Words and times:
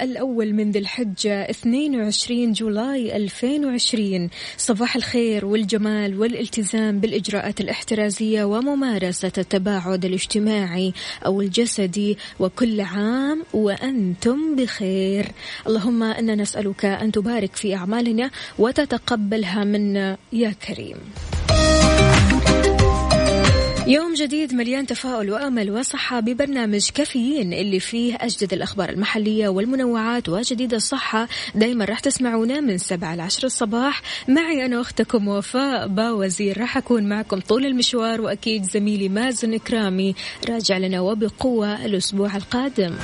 الأول 0.00 0.52
من 0.52 0.70
ذي 0.70 0.78
الحجة 0.78 1.50
22 1.50 2.52
جولاي 2.52 3.16
2020 3.16 4.30
صباح 4.56 4.96
الخير 4.96 5.46
والجمال 5.46 6.20
والالتزام 6.20 7.00
بالإجراءات 7.00 7.60
الاحترازية 7.60 8.44
وممارسة 8.44 9.32
التباعد 9.38 10.04
الاجتماعي 10.04 10.92
أو 11.26 11.40
الجسدي 11.40 12.18
وكل 12.40 12.80
عام 12.80 13.42
وأنتم 13.52 14.56
بخير. 14.56 15.26
اللهم 15.66 16.02
إنا 16.02 16.34
نسألك 16.34 16.84
أن 16.84 17.12
تبارك 17.12 17.56
في 17.56 17.74
أعمالنا 17.74 18.30
وتتقبلها 18.58 19.64
منا 19.64 20.16
يا 20.32 20.50
كريم. 20.50 20.98
يوم 23.88 24.14
جديد 24.14 24.54
مليان 24.54 24.86
تفاؤل 24.86 25.30
وأمل 25.30 25.70
وصحة 25.70 26.20
ببرنامج 26.20 26.90
كافيين 26.90 27.52
اللي 27.52 27.80
فيه 27.80 28.16
أجدد 28.20 28.52
الأخبار 28.52 28.88
المحلية 28.88 29.48
والمنوعات 29.48 30.28
وجديد 30.28 30.74
الصحة. 30.74 31.28
دائما 31.54 31.84
راح 31.84 32.00
تسمعونا 32.00 32.60
من 32.60 32.78
7 32.78 33.14
ل 33.14 33.20
10 33.20 33.46
الصباح. 33.46 34.02
معي 34.28 34.66
أنا 34.66 34.80
أختكم 34.80 35.28
وفاء 35.28 35.88
باوزير. 35.88 36.60
راح 36.60 36.76
أكون 36.76 37.08
معكم 37.08 37.40
طول 37.40 37.66
المشوار 37.66 38.20
وأكيد 38.20 38.62
زميلي 38.64 39.08
مازن 39.08 39.56
كرامي 39.56 40.14
راجع 40.48 40.78
لنا 40.78 41.00
وبقوة 41.00 41.84
الأسبوع 41.84 42.36
القادم. 42.36 42.94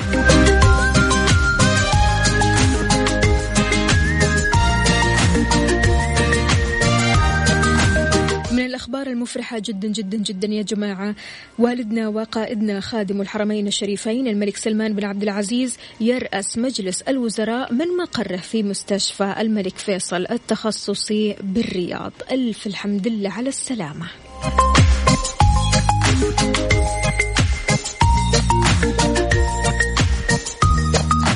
الأخبار 8.95 9.13
المفرحة 9.13 9.59
جدا 9.59 9.89
جدا 9.89 10.19
جدا 10.19 10.49
يا 10.49 10.63
جماعة. 10.63 11.15
والدنا 11.59 12.09
وقائدنا 12.09 12.81
خادم 12.81 13.21
الحرمين 13.21 13.67
الشريفين 13.67 14.29
الملك 14.29 14.57
سلمان 14.57 14.95
بن 14.95 15.05
عبد 15.05 15.23
العزيز 15.23 15.77
يرأس 16.01 16.59
مجلس 16.59 17.03
الوزراء 17.03 17.73
من 17.73 17.87
مقره 17.97 18.37
في 18.37 18.63
مستشفى 18.63 19.35
الملك 19.39 19.79
فيصل 19.79 20.27
التخصصي 20.31 21.37
بالرياض. 21.41 22.13
ألف 22.31 22.67
الحمد 22.67 23.09
لله 23.09 23.31
على 23.31 23.49
السلامة. 23.49 24.07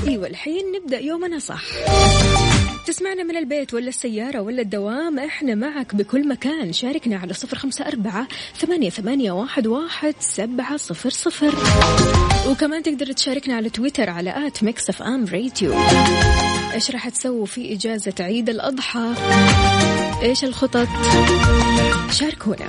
إيوه 0.08 0.26
الحين 0.26 0.64
نبدأ 0.76 0.98
يومنا 1.00 1.38
صح. 1.38 1.62
تسمعنا 2.88 3.22
من 3.22 3.36
البيت 3.36 3.74
ولا 3.74 3.88
السيارة 3.88 4.40
ولا 4.40 4.62
الدوام 4.62 5.18
إحنا 5.18 5.54
معك 5.54 5.94
بكل 5.94 6.28
مكان. 6.28 6.72
شاركنا 6.72 7.16
على 7.16 7.34
صفر 7.34 7.58
خمسة 7.58 7.86
أربعة 7.86 8.28
ثمانية, 8.56 8.90
ثمانية 8.90 9.32
واحد, 9.32 9.66
واحد 9.66 10.14
سبعة 10.20 10.76
صفر 10.76 11.10
صفر. 11.10 11.54
وكمان 12.50 12.82
تقدر 12.82 13.12
تشاركنا 13.12 13.56
على 13.56 13.70
تويتر 13.70 14.10
على 14.10 14.46
at 14.46 14.64
Mix 14.64 14.88
FM 14.88 15.24
Radio. 15.24 15.74
إيش 16.74 16.90
راح 16.90 17.08
تسووا 17.08 17.46
في 17.46 17.74
إجازة 17.74 18.14
عيد 18.20 18.48
الأضحى؟ 18.48 19.14
إيش 20.22 20.44
الخطط؟ 20.44 20.88
شاركونا. 22.10 22.68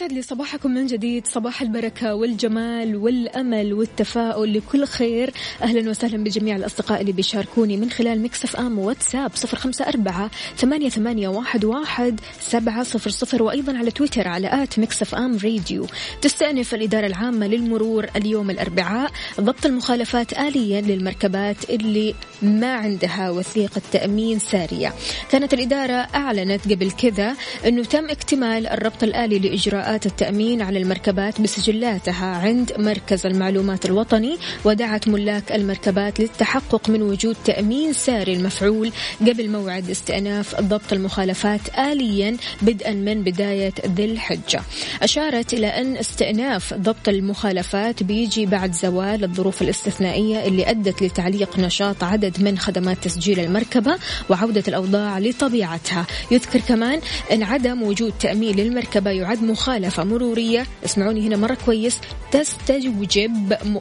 ويسعد 0.00 0.12
لي 0.12 0.22
صباحكم 0.22 0.70
من 0.70 0.86
جديد 0.86 1.26
صباح 1.26 1.62
البركة 1.62 2.14
والجمال 2.14 2.96
والأمل 2.96 3.72
والتفاؤل 3.74 4.54
لكل 4.54 4.84
خير. 4.84 5.32
أهلا 5.62 5.90
وسهلا 5.90 6.24
بجميع 6.24 6.56
الأصدقاء 6.56 7.00
اللي 7.00 7.12
بيشاركوني 7.12 7.76
من 7.76 7.90
خلال 7.90 8.22
Mix 8.22 8.56
FM 8.56 8.78
واتساب 8.78 9.30
صفر 9.34 9.56
خمسة 9.56 9.88
أربعة 9.88 10.30
ثمانية, 10.56 10.88
ثمانية 10.88 11.28
واحد, 11.28 11.64
واحد 11.64 12.20
سبعة 12.40 12.82
صفر 12.82 13.10
صفر 13.10 13.42
وأيضا 13.42 13.78
على 13.78 13.90
تويتر 13.90 14.28
على 14.28 14.62
at 14.62 14.78
Mix 14.78 15.14
FM 15.14 15.38
Radio. 15.44 15.86
تستأنف 16.22 16.74
الإدارة 16.74 17.06
العامة 17.06 17.46
للمرور 17.46 18.06
اليوم 18.16 18.50
الأربعاء. 18.50 19.10
ضبط 19.40 19.66
المخالفات 19.66 20.32
آليا 20.32 20.80
للمركبات 20.80 21.70
اللي 21.70 22.14
ما 22.42 22.74
عندها 22.74 23.30
وثيقة 23.30 23.82
تأمين 23.92 24.38
سارية. 24.38 24.94
كانت 25.30 25.54
الإدارة 25.54 26.08
أعلنت 26.14 26.72
قبل 26.72 26.90
كذا 26.90 27.36
أنه 27.66 27.84
تم 27.84 28.10
اكتمال 28.10 28.66
الربط 28.66 29.02
الآلي 29.02 29.38
لإجراءات 29.38 29.89
التأمين 29.90 30.62
على 30.62 30.78
المركبات 30.78 31.40
بسجلاتها 31.40 32.26
عند 32.26 32.72
مركز 32.78 33.26
المعلومات 33.26 33.86
الوطني 33.86 34.38
ودعت 34.64 35.08
ملاك 35.08 35.52
المركبات 35.52 36.20
للتحقق 36.20 36.90
من 36.90 37.02
وجود 37.02 37.36
تأمين 37.44 37.92
ساري 37.92 38.32
المفعول 38.32 38.92
قبل 39.20 39.50
موعد 39.50 39.90
استئناف 39.90 40.60
ضبط 40.60 40.92
المخالفات 40.92 41.60
آليا 41.78 42.36
بدءا 42.62 42.92
من 42.92 43.22
بداية 43.22 43.72
ذي 43.86 44.04
الحجة. 44.04 44.60
أشارت 45.02 45.54
إلى 45.54 45.66
أن 45.66 45.96
استئناف 45.96 46.74
ضبط 46.74 47.08
المخالفات 47.08 48.02
بيجي 48.02 48.46
بعد 48.46 48.72
زوال 48.72 49.24
الظروف 49.24 49.62
الاستثنائية 49.62 50.46
اللي 50.46 50.70
أدت 50.70 51.02
لتعليق 51.02 51.58
نشاط 51.58 52.04
عدد 52.04 52.42
من 52.42 52.58
خدمات 52.58 52.98
تسجيل 53.04 53.40
المركبة 53.40 53.96
وعودة 54.28 54.64
الأوضاع 54.68 55.18
لطبيعتها. 55.18 56.06
يذكر 56.30 56.60
كمان 56.60 57.00
أن 57.32 57.42
عدم 57.42 57.82
وجود 57.82 58.12
تأمين 58.20 58.56
للمركبة 58.56 59.10
يعد 59.10 59.42
مخالفة 59.42 59.69
مرورية. 60.04 60.66
اسمعوني 60.84 61.20
هنا 61.26 61.36
مرة 61.36 61.56
كويس. 61.66 61.98
تستوجب 62.32 63.00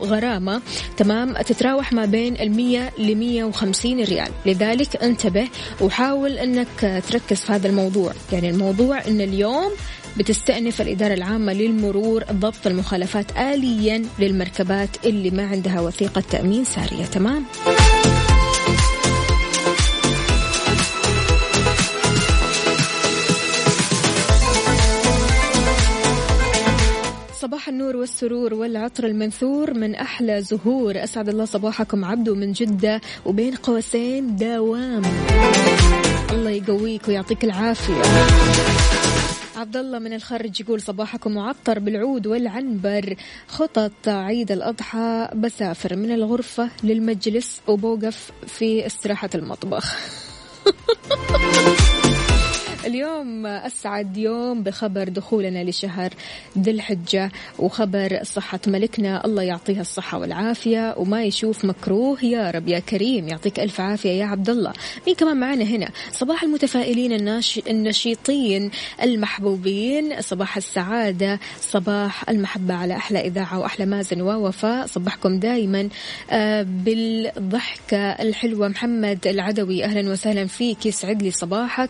غرامة. 0.01 0.61
تمام. 0.97 1.33
تتراوح 1.33 1.93
ما 1.93 2.05
بين 2.05 2.35
المية 2.41 2.91
لمية 2.97 3.43
وخمسين 3.43 4.03
ريال. 4.03 4.29
لذلك 4.45 5.03
انتبه 5.03 5.47
وحاول 5.81 6.31
أنك 6.31 7.03
تركز 7.09 7.37
في 7.37 7.51
هذا 7.51 7.67
الموضوع. 7.67 8.13
يعني 8.31 8.49
الموضوع 8.49 9.07
أن 9.07 9.21
اليوم 9.21 9.71
بتستأنف 10.17 10.81
الإدارة 10.81 11.13
العامة 11.13 11.53
للمرور 11.53 12.23
ضبط 12.31 12.67
المخالفات 12.67 13.37
آليا 13.37 14.05
للمركبات 14.19 14.89
اللي 15.05 15.31
ما 15.31 15.47
عندها 15.47 15.81
وثيقة 15.81 16.23
تأمين 16.31 16.63
سارية. 16.63 17.05
تمام. 17.05 17.45
صباح 27.49 27.69
النور 27.69 27.95
والسرور 27.95 28.53
والعطر 28.53 29.05
المنثور 29.05 29.73
من 29.73 29.95
أحلى 29.95 30.41
زهور. 30.41 31.03
أسعد 31.03 31.29
الله 31.29 31.45
صباحكم. 31.45 32.05
عبدو 32.05 32.35
من 32.35 32.51
جدة 32.51 33.01
وبين 33.25 33.55
قوسين 33.55 34.35
دوام. 34.35 35.01
الله 36.31 36.49
يقويك 36.49 37.07
ويعطيك 37.07 37.43
العافية. 37.43 38.01
عبد 39.55 39.77
الله 39.77 39.99
من 39.99 40.13
الخارج 40.13 40.61
يقول 40.61 40.81
صباحكم 40.81 41.31
معطر 41.31 41.79
بالعود 41.79 42.27
والعنبر. 42.27 43.15
خطط 43.47 44.07
عيد 44.07 44.51
الأضحى 44.51 45.29
بسافر 45.35 45.95
من 45.95 46.11
الغرفة 46.11 46.69
للمجلس 46.83 47.61
وبوقف 47.67 48.31
في 48.47 48.85
استراحة 48.85 49.29
المطبخ. 49.35 49.95
اليوم 52.85 53.45
أسعد 53.45 54.17
يوم 54.17 54.63
بخبر 54.63 55.09
دخولنا 55.09 55.63
لشهر 55.63 56.13
ذي 56.59 56.71
الحجة 56.71 57.31
وخبر 57.59 58.19
صحة 58.23 58.59
ملكنا. 58.67 59.25
الله 59.25 59.43
يعطيها 59.43 59.81
الصحة 59.81 60.17
والعافية 60.19 60.95
وما 60.97 61.23
يشوف 61.23 61.65
مكروه. 61.65 62.25
يا 62.25 62.51
رب 62.51 62.67
يا 62.67 62.79
كريم 62.79 63.27
يعطيك 63.27 63.59
ألف 63.59 63.81
عافية 63.81 64.09
يا 64.09 64.25
عبد 64.25 64.49
الله 64.49 64.73
مين 65.07 65.15
كمان 65.15 65.37
معنا 65.37 65.63
هنا؟ 65.63 65.89
صباح 66.11 66.43
المتفائلين 66.43 67.13
الناش... 67.13 67.59
النشيطين 67.67 68.71
المحبوبين. 69.03 70.21
صباح 70.21 70.57
السعادة 70.57 71.39
صباح 71.61 72.29
المحبة 72.29 72.73
على 72.73 72.95
أحلى 72.95 73.19
إذاعة 73.27 73.59
وأحلى 73.59 73.85
مازن 73.85 74.21
ووفاء. 74.21 74.85
صبحكم 74.85 75.39
دايما 75.39 75.89
آه، 76.31 76.65
بالضحكة 76.69 77.97
الحلوة. 77.97 78.67
محمد 78.67 79.27
العدوي 79.27 79.83
أهلا 79.83 80.11
وسهلا 80.11 80.47
فيك. 80.47 80.85
يسعد 80.85 81.23
لي 81.23 81.31
صباحك. 81.31 81.89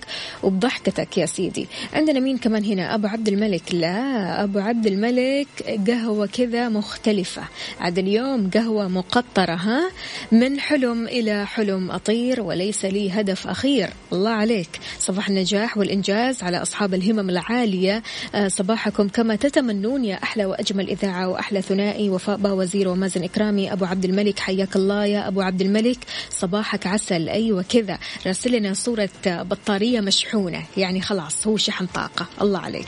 وبضحكتك 0.79 1.17
يا 1.17 1.25
سيدي. 1.25 1.67
عندنا 1.93 2.19
مين 2.19 2.37
كمان 2.37 2.65
هنا؟ 2.65 2.95
أبو 2.95 3.07
عبد 3.07 3.27
الملك. 3.27 3.61
لا 3.73 4.43
أبو 4.43 4.59
عبد 4.59 4.87
الملك 4.87 5.47
قهوة 5.87 6.25
كذا 6.25 6.69
مختلفة. 6.69 7.41
عاد 7.79 7.97
اليوم 7.97 8.49
قهوة 8.49 8.87
مقطرة 8.87 9.55
ها؟ 9.55 9.91
من 10.31 10.59
حلم 10.59 11.07
إلى 11.07 11.45
حلم 11.45 11.91
أطير 11.91 12.41
وليس 12.41 12.85
لي 12.85 13.11
هدف 13.11 13.47
أخير. 13.47 13.89
الله 14.13 14.29
عليك. 14.29 14.69
صباح 14.99 15.29
النجاح 15.29 15.77
والإنجاز 15.77 16.43
على 16.43 16.61
أصحاب 16.61 16.93
الهمم 16.93 17.29
العالية. 17.29 18.03
آه، 18.35 18.47
صباحكم 18.47 19.07
كما 19.07 19.35
تتمنون 19.35 20.05
يا 20.05 20.15
أحلى 20.23 20.45
وأجمل 20.45 20.89
إذاعة 20.89 21.27
وأحلى 21.27 21.61
ثنائي 21.61 22.09
وفاء 22.09 22.39
وزير 22.43 22.87
ومازن 22.87 23.23
إكرامي. 23.23 23.73
أبو 23.73 23.85
عبد 23.85 24.05
الملك 24.05 24.39
حياك 24.39 24.75
الله 24.75 25.05
يا 25.05 25.27
أبو 25.27 25.41
عبد 25.41 25.61
الملك. 25.61 25.97
صباحك 26.29 26.87
عسل. 26.87 27.29
أيوة 27.29 27.65
كذا. 27.69 27.99
راسل 28.27 28.51
لنا 28.51 28.73
صورة 28.73 29.09
بطارية 29.25 29.99
مشحونة. 29.99 30.63
يعني 30.77 31.01
خلاص 31.01 31.47
هو 31.47 31.57
شحن 31.57 31.85
طاقة. 31.85 32.25
الله 32.41 32.59
عليك. 32.59 32.87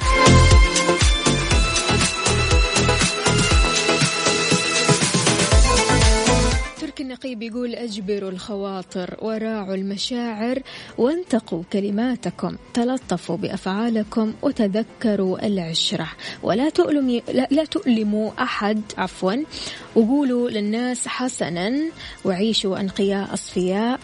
النقيب 7.00 7.42
يقول 7.42 7.75
أجبروا 7.75 8.31
الخواطر 8.31 9.18
وراعوا 9.22 9.75
المشاعر 9.75 10.60
وانتقوا 10.98 11.63
كلماتكم. 11.74 12.56
تلطفوا 12.74 13.38
بأفعالكم 13.38 14.33
وتذكروا 14.42 15.48
العشرة. 15.48 16.07
ولا 16.44 16.69
تؤلمي 16.69 17.24
لا, 17.33 17.48
لا 17.51 17.66
تؤلموا 17.66 18.31
أحد 18.39 18.81
عفوا. 18.98 19.33
وقولوا 19.95 20.50
للناس 20.50 21.07
حسنا. 21.07 21.80
وعيشوا 22.25 22.80
أنقياء 22.80 23.33
أصفياء. 23.33 24.00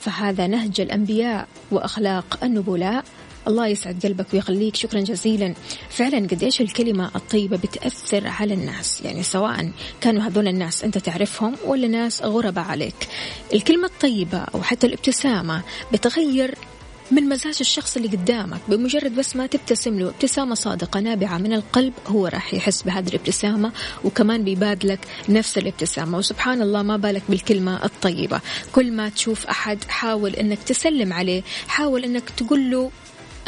فهذا 0.00 0.46
نهج 0.46 0.80
الأنبياء 0.80 1.48
وأخلاق 1.70 2.44
النبلاء. 2.44 3.04
الله 3.48 3.66
يسعد 3.66 4.06
قلبك 4.06 4.26
ويخليك. 4.34 4.76
شكرا 4.76 5.00
جزيلا. 5.00 5.54
فعلا 5.90 6.18
قديش 6.18 6.60
الكلمة 6.60 7.10
الطيبة 7.16 7.56
بتأثر 7.56 8.28
على 8.28 8.54
الناس؟ 8.54 9.00
يعني 9.00 9.22
سواء 9.22 9.70
كانوا 10.00 10.22
هذول 10.22 10.48
الناس 10.48 10.84
أنت 10.84 10.98
تعرفهم 10.98 11.56
ولا 11.66 11.88
ناس 11.88 12.22
غرباء 12.22 12.64
عليك. 12.64 13.08
الكلمة 13.54 13.86
الطيبة 13.86 14.38
أو 14.38 14.62
حتى 14.62 14.86
الابتسامة 14.86 15.62
بتغير 15.92 16.54
من 17.12 17.28
مزاج 17.28 17.56
الشخص 17.60 17.96
اللي 17.96 18.08
قدامك 18.08 18.60
بمجرد 18.68 19.16
بس 19.16 19.36
ما 19.36 19.46
تبتسم 19.46 19.98
له 19.98 20.08
ابتسامة 20.08 20.54
صادقة 20.54 21.00
نابعة 21.00 21.38
من 21.38 21.52
القلب 21.52 21.92
هو 22.06 22.26
راح 22.26 22.54
يحس 22.54 22.82
بهذه 22.82 23.08
الابتسامة 23.08 23.72
وكمان 24.04 24.44
بيبادلك 24.44 24.98
نفس 25.28 25.58
الابتسامة. 25.58 26.18
وسبحان 26.18 26.62
الله 26.62 26.82
ما 26.82 26.96
بالك 26.96 27.22
بالكلمة 27.28 27.84
الطيبة. 27.84 28.40
كل 28.72 28.92
ما 28.92 29.08
تشوف 29.08 29.46
أحد 29.46 29.84
حاول 29.84 30.34
أنك 30.34 30.62
تسلم 30.62 31.12
عليه 31.12 31.42
حاول 31.68 32.04
أنك 32.04 32.30
تقول 32.30 32.70
له 32.70 32.90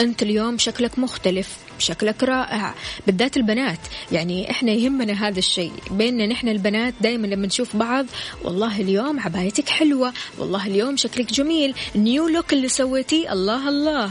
أنت 0.00 0.23
اليوم 0.23 0.59
شكلك 0.59 0.99
مختلف. 0.99 1.59
شكلك 1.79 2.23
رائع. 2.23 2.75
بالذات 3.07 3.37
البنات 3.37 3.79
يعني 4.13 4.51
إحنا 4.51 4.73
يهمنا 4.73 5.29
هذا 5.29 5.39
الشيء. 5.39 5.73
بيننا 5.91 6.27
نحن 6.27 6.49
البنات 6.49 6.95
دائما 7.01 7.27
لما 7.27 7.47
نشوف 7.47 7.77
بعض 7.77 8.07
والله 8.45 8.81
اليوم 8.81 9.21
عبايتك 9.21 9.69
حلوة 9.69 10.13
والله 10.39 10.67
اليوم 10.67 10.97
شكلك 10.97 11.33
جميل. 11.33 11.75
نيو 11.97 12.29
لوك 12.29 12.53
اللي 12.53 12.69
سويتيه 12.69 13.33
الله 13.33 13.69
الله. 13.69 14.11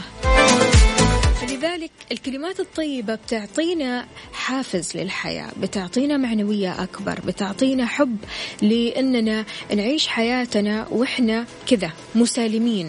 فلذلك 1.40 1.90
الكلمات 2.12 2.60
الطيبة 2.60 3.14
بتعطينا 3.14 4.06
حافز 4.32 4.96
للحياة 4.96 5.50
بتعطينا 5.62 6.16
معنوية 6.16 6.82
أكبر 6.82 7.20
بتعطينا 7.26 7.86
حب 7.86 8.16
لأننا 8.62 9.44
نعيش 9.74 10.06
حياتنا 10.06 10.86
وإحنا 10.90 11.46
كذا 11.66 11.90
مسالمين. 12.14 12.88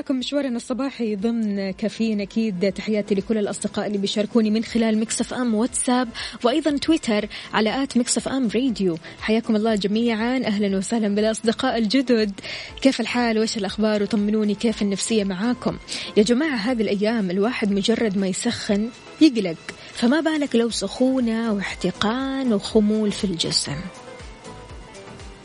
معاكم 0.00 0.16
مشوارنا 0.16 0.56
الصباحي 0.56 1.16
ضمن 1.16 1.70
كافيين 1.70 2.20
أكيد. 2.20 2.72
تحياتي 2.72 3.14
لكل 3.14 3.38
الأصدقاء 3.38 3.86
اللي 3.86 3.98
بيشاركوني 3.98 4.50
من 4.50 4.64
خلال 4.64 5.00
Mix 5.00 5.34
FM 5.34 5.54
واتساب 5.54 6.08
وأيضا 6.44 6.76
تويتر 6.76 7.28
على 7.54 7.82
at 7.82 7.96
Mix 7.96 8.28
FM 8.28 8.48
Radio 8.54 8.98
حياكم 9.20 9.56
الله 9.56 9.74
جميعا. 9.74 10.36
أهلا 10.44 10.76
وسهلا 10.76 11.14
بالأصدقاء 11.14 11.78
الجدد. 11.78 12.40
كيف 12.82 13.00
الحال؟ 13.00 13.38
وإيش 13.38 13.56
الأخبار؟ 13.56 14.02
وطمنوني 14.02 14.54
كيف 14.54 14.82
النفسية 14.82 15.24
معاكم؟ 15.24 15.78
يا 16.16 16.22
جماعة 16.22 16.56
هذه 16.56 16.82
الأيام 16.82 17.30
الواحد 17.30 17.72
مجرد 17.72 18.18
ما 18.18 18.26
يسخن 18.26 18.88
يقلق. 19.20 19.56
فما 19.92 20.20
بالك 20.20 20.56
لو 20.56 20.70
سخونة 20.70 21.52
واحتقان 21.52 22.52
وخمول 22.52 23.12
في 23.12 23.24
الجسم؟ 23.24 23.76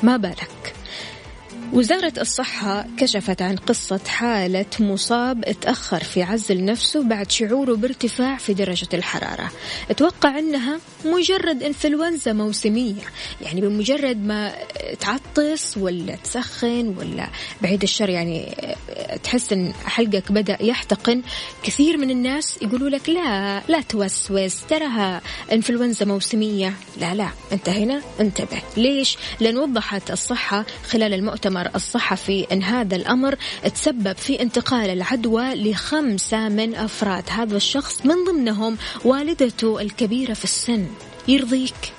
ما 0.03 0.17
بالك. 0.17 0.74
وزارة 1.75 2.13
الصحة 2.17 2.85
كشفت 2.97 3.41
عن 3.41 3.55
قصة 3.55 3.99
حالة 4.07 4.65
مصاب 4.79 5.55
تأخر 5.61 6.03
في 6.03 6.23
عزل 6.23 6.65
نفسه 6.65 7.03
بعد 7.03 7.31
شعوره 7.31 7.75
بارتفاع 7.75 8.37
في 8.37 8.53
درجة 8.53 8.87
الحرارة. 8.93 9.51
أتوقع 9.89 10.39
أنها 10.39 10.79
مجرد 11.05 11.63
إنفلونزا 11.63 12.33
موسمية 12.33 13.01
يعني 13.41 13.61
بمجرد 13.61 14.25
ما 14.25 14.53
تعطس 14.99 15.77
ولا 15.77 16.15
تسخن 16.15 16.95
ولا 16.97 17.29
بعيد 17.61 17.83
الشر 17.83 18.09
يعني 18.09 18.55
تحس 19.23 19.53
إن 19.53 19.73
حلقك 19.85 20.31
بدأ 20.31 20.57
يحتقن. 20.61 21.21
كثير 21.63 21.97
من 21.97 22.11
الناس 22.11 22.59
يقولوا 22.61 22.89
لك 22.89 23.09
لا 23.09 23.61
لا 23.67 23.81
توسوس 23.81 24.61
تراها 24.69 25.21
إنفلونزا 25.51 26.05
موسمية. 26.05 26.73
لا 27.01 27.15
لا 27.15 27.29
انت 27.51 27.69
هنا 27.69 28.01
انتبه. 28.19 28.61
ليش؟ 28.77 29.17
لأن 29.39 29.57
وضحت 29.57 30.11
الصحة 30.11 30.65
خلال 30.89 31.13
المؤتمر 31.13 31.64
الصحفي 31.75 32.47
أن 32.51 32.63
هذا 32.63 32.95
الأمر 32.95 33.35
تسبب 33.73 34.17
في 34.17 34.41
انتقال 34.41 34.89
العدوى 34.89 35.55
لخمسة 35.55 36.49
من 36.49 36.75
أفراد. 36.75 37.23
هذا 37.29 37.57
الشخص 37.57 38.05
من 38.05 38.15
ضمنهم 38.27 38.77
والدته 39.05 39.81
الكبيرة 39.81 40.33
في 40.33 40.43
السن. 40.43 40.87
يرضيك؟ 41.27 41.93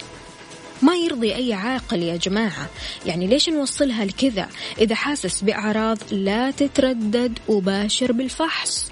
ما 0.82 0.96
يرضي 0.96 1.35
أي 1.35 1.52
عاقل 1.52 2.02
يا 2.02 2.16
جماعة. 2.16 2.68
يعني 3.06 3.26
ليش 3.26 3.49
نوصلها 3.49 4.04
لكذا؟ 4.04 4.49
إذا 4.78 4.94
حاسس 4.94 5.44
بأعراض 5.44 5.99
لا 6.11 6.50
تتردد 6.50 7.38
وباشر 7.49 8.12
بالفحص. 8.12 8.90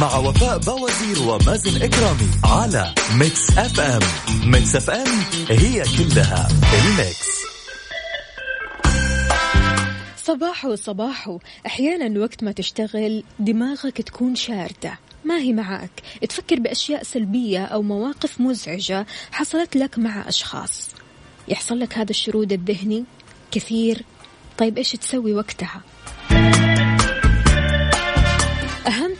مع 0.00 0.16
وفاء 0.16 0.58
بوازير 0.58 1.22
ومازن 1.28 1.82
إكرامي 1.82 2.30
على 2.44 2.94
Mix 3.14 3.58
FM. 3.58 4.00
Mix 4.50 4.76
FM 4.76 5.06
هي 5.48 5.82
كلها 5.82 6.48
ال 6.78 6.88
mix. 6.88 7.30
صباحو 10.16 10.74
صباحو 10.74 11.38
أحيانا 11.66 12.20
وقت 12.20 12.44
ما 12.44 12.52
تشتغل 12.52 13.24
دماغك 13.38 14.02
تكون 14.02 14.34
شاردة. 14.34 14.98
ما 15.24 15.38
هي 15.38 15.52
معك 15.52 16.02
تفكر 16.28 16.60
بأشياء 16.60 17.02
سلبية 17.02 17.64
أو 17.64 17.82
مواقف 17.82 18.40
مزعجة 18.40 19.06
حصلت 19.32 19.76
لك 19.76 19.98
مع 19.98 20.28
أشخاص. 20.28 20.88
يحصل 21.48 21.80
لك 21.80 21.98
هذا 21.98 22.10
الشرود 22.10 22.52
الذهني؟ 22.52 23.04
كثير. 23.50 24.04
طيب 24.58 24.78
إيش 24.78 24.92
تسوي 24.92 25.34
وقتها؟ 25.34 25.80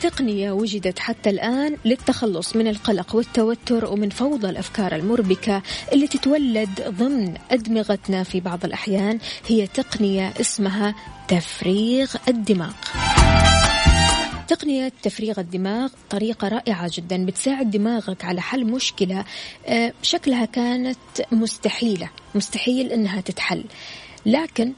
تقنية 0.01 0.53
وجدت 0.53 0.99
حتى 0.99 1.31
الآن 1.31 1.77
للتخلص 1.85 2.57
من 2.57 2.69
القلق 2.69 3.15
والتوتر 3.17 3.85
ومن 3.93 4.09
فوضى 4.11 4.51
الأفكار 4.51 4.95
المربكة 4.95 5.63
اللي 5.93 6.07
تتولد 6.09 6.69
ضمن 6.89 7.35
أدمغتنا 7.51 8.23
في 8.23 8.41
بعض 8.41 8.65
الأحيان 8.65 9.19
هي 9.49 9.67
تقنية 9.67 10.33
اسمها 10.41 10.95
تفريغ 11.29 12.15
الدماغ. 12.29 12.73
تقنية 14.49 14.93
تفريغ 15.03 15.41
الدماغ 15.41 15.91
طريقة 16.11 16.49
رائعة 16.49 16.91
جدا 16.95 17.25
بتساعد 17.27 17.71
دماغك 17.71 18.25
على 18.25 18.41
حل 18.41 18.65
مشكلة 18.65 19.25
آه، 19.67 19.93
شكلها 20.03 20.45
كانت 20.45 20.99
مستحيلة 21.33 22.11
مستحيل 22.35 22.93
إنها 22.93 23.21
تتحل 23.21 23.65
لكن 24.27 24.73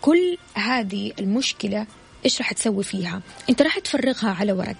كل 0.00 0.38
هذه 0.54 1.12
المشكلة 1.20 1.86
إيش 2.26 2.38
راح 2.38 2.52
تسوي 2.52 2.84
فيها؟ 2.84 3.20
أنت 3.50 3.62
راح 3.62 3.78
تفرغها 3.78 4.30
على 4.30 4.52
ورق. 4.52 4.76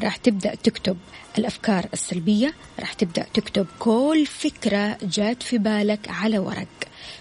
راح 0.00 0.16
تبدأ 0.16 0.54
تكتب 0.54 0.96
الأفكار 1.38 1.86
السلبية 1.92 2.54
راح 2.80 2.92
تبدأ 2.92 3.26
تكتب 3.34 3.66
كل 3.78 4.26
فكرة 4.26 4.98
جات 5.02 5.42
في 5.42 5.58
بالك 5.58 6.08
على 6.08 6.38
ورق. 6.38 6.68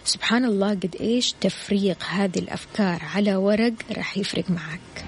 سبحان 0.05 0.45
الله 0.45 0.69
قد 0.69 0.95
إيش 0.99 1.33
تفريغ 1.41 1.95
هذه 2.09 2.39
الأفكار 2.39 3.01
على 3.15 3.35
ورق 3.35 3.73
راح 3.97 4.17
يفرق 4.17 4.45
معك. 4.49 5.05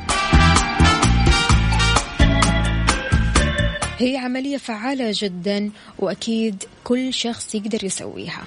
هي 3.98 4.18
عملية 4.18 4.58
فعالة 4.58 5.12
جدا 5.14 5.72
وأكيد 6.00 6.64
كل 6.84 7.14
شخص 7.14 7.56
يقدر 7.56 7.84
يسويها. 7.84 8.44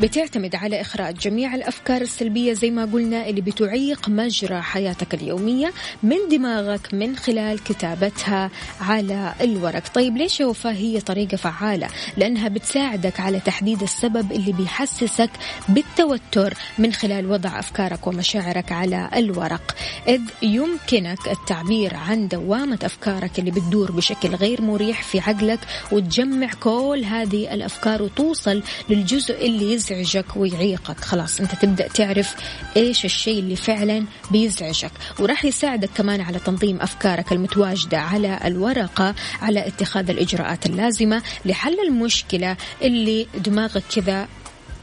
بتعتمد 0.00 0.54
على 0.54 0.80
إخراج 0.80 1.18
جميع 1.18 1.54
الأفكار 1.54 2.00
السلبية 2.00 2.52
زي 2.52 2.70
ما 2.70 2.84
قلنا 2.84 3.28
اللي 3.28 3.40
بتعيق 3.40 4.08
مجرى 4.08 4.60
حياتك 4.62 5.14
اليومية 5.14 5.72
من 6.02 6.16
دماغك 6.30 6.94
من 6.94 7.16
خلال 7.16 7.64
كتابتها 7.64 8.50
على 8.80 9.34
الورق. 9.40 9.88
طيب 9.94 10.16
ليش 10.16 10.40
يا 10.40 10.52
هي 10.64 11.00
طريقة 11.00 11.36
فعالة؟ 11.36 11.88
لأنها 12.16 12.48
بتساعدك 12.48 13.20
على 13.20 13.40
تحديد 13.40 13.82
السبب 13.82 14.32
اللي 14.32 14.52
بيحسسك 14.52 15.30
بالتوتر 15.68 16.54
من 16.78 16.92
خلال 16.92 17.30
وضع 17.30 17.58
أفكارك 17.58 18.06
ومشاعرك 18.06 18.72
على 18.72 19.10
الورق. 19.16 19.76
إذ 20.08 20.20
يمكنك 20.42 21.28
التعبير 21.28 21.96
عن 21.96 22.28
دوامة 22.28 22.78
أفكارك 22.82 23.38
اللي 23.38 23.50
بتدور 23.50 23.92
بشكل 23.92 24.34
غير 24.34 24.62
مريح 24.62 25.02
في 25.02 25.20
عقلك 25.20 25.60
وتجمع 25.92 26.50
كل 26.60 27.02
هذه 27.04 27.54
الأفكار 27.54 28.02
وتوصل 28.02 28.62
للجزء 28.90 29.46
اللي 29.46 29.72
يزعجك 29.90 30.36
ويعيقك. 30.36 31.00
خلاص 31.00 31.40
أنت 31.40 31.54
تبدأ 31.54 31.88
تعرف 31.88 32.34
إيش 32.76 33.04
الشيء 33.04 33.38
اللي 33.38 33.56
فعلا 33.56 34.04
بيزعجك. 34.30 34.90
وراح 35.18 35.44
يساعدك 35.44 35.90
كمان 35.96 36.20
على 36.20 36.38
تنظيم 36.38 36.80
أفكارك 36.80 37.32
المتواجدة 37.32 37.98
على 37.98 38.40
الورقة 38.44 39.14
على 39.42 39.66
اتخاذ 39.66 40.10
الإجراءات 40.10 40.66
اللازمة 40.66 41.22
لحل 41.44 41.80
المشكلة 41.80 42.56
اللي 42.82 43.26
دماغك 43.34 43.82
كذا 43.94 44.28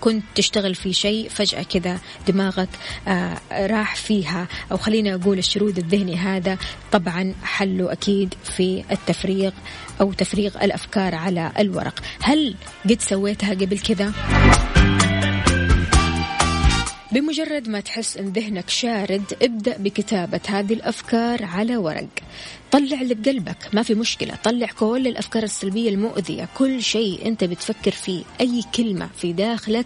كنت 0.01 0.23
تشتغل 0.35 0.75
في 0.75 0.93
شيء 0.93 1.29
فجأة 1.29 1.63
كذا 1.63 1.99
دماغك 2.27 2.69
آه 3.07 3.37
راح 3.51 3.95
فيها. 3.95 4.47
أو 4.71 4.77
خلينا 4.77 5.15
أقول 5.15 5.37
الشرود 5.37 5.77
الذهني 5.77 6.15
هذا 6.15 6.57
طبعا 6.91 7.33
حله 7.43 7.91
أكيد 7.91 8.33
في 8.43 8.83
التفريغ 8.91 9.51
أو 10.01 10.13
تفريغ 10.13 10.63
الأفكار 10.63 11.15
على 11.15 11.51
الورق. 11.59 11.99
هل 12.21 12.55
قد 12.89 13.01
سويتها 13.01 13.49
قبل 13.49 13.79
كذا؟ 13.79 14.13
بمجرد 17.13 17.69
ما 17.69 17.79
تحس 17.79 18.17
إن 18.17 18.25
ذهنك 18.25 18.69
شارد 18.69 19.37
ابدأ 19.41 19.77
بكتابة 19.77 20.39
هذه 20.47 20.73
الأفكار 20.73 21.45
على 21.45 21.77
ورق. 21.77 22.07
طلع 22.71 23.01
اللي 23.01 23.15
بقلبك 23.15 23.57
ما 23.73 23.83
في 23.83 23.93
مشكلة. 23.93 24.35
طلع 24.43 24.67
كل 24.67 25.07
الأفكار 25.07 25.43
السلبية 25.43 25.89
المؤذية. 25.89 26.47
كل 26.57 26.83
شيء 26.83 27.27
أنت 27.27 27.43
بتفكر 27.43 27.91
فيه 27.91 28.23
أي 28.41 28.63
كلمة 28.75 29.09
في 29.17 29.33
داخلك 29.33 29.85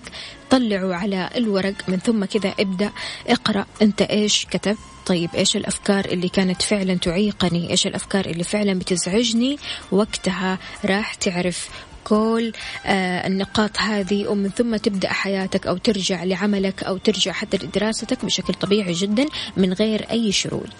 طلعه 0.49 0.93
على 0.93 1.29
الورق. 1.35 1.75
من 1.87 1.97
ثم 1.97 2.25
كذا 2.25 2.53
ابدأ. 2.59 2.91
اقرأ 3.27 3.65
أنت 3.81 4.01
إيش 4.01 4.45
كتبت. 4.45 4.77
طيب 5.05 5.29
إيش 5.35 5.57
الأفكار 5.57 6.05
اللي 6.05 6.29
كانت 6.29 6.61
فعلا 6.61 6.93
تعيقني؟ 6.93 7.69
إيش 7.71 7.87
الأفكار 7.87 8.25
اللي 8.25 8.43
فعلا 8.43 8.79
بتزعجني؟ 8.79 9.57
وقتها 9.91 10.59
راح 10.85 11.13
تعرف 11.13 11.69
كل 12.07 12.51
آه 12.85 13.27
النقاط 13.27 13.79
هذه 13.79 14.27
ومن 14.27 14.49
ثم 14.49 14.75
تبدأ 14.75 15.09
حياتك 15.09 15.67
أو 15.67 15.77
ترجع 15.77 16.23
لعملك 16.23 16.83
أو 16.83 16.97
ترجع 16.97 17.31
حتى 17.31 17.57
لدراستك 17.57 18.25
بشكل 18.25 18.53
طبيعي 18.53 18.93
جدا 18.93 19.25
من 19.57 19.73
غير 19.73 20.05
أي 20.11 20.31
شرود 20.31 20.73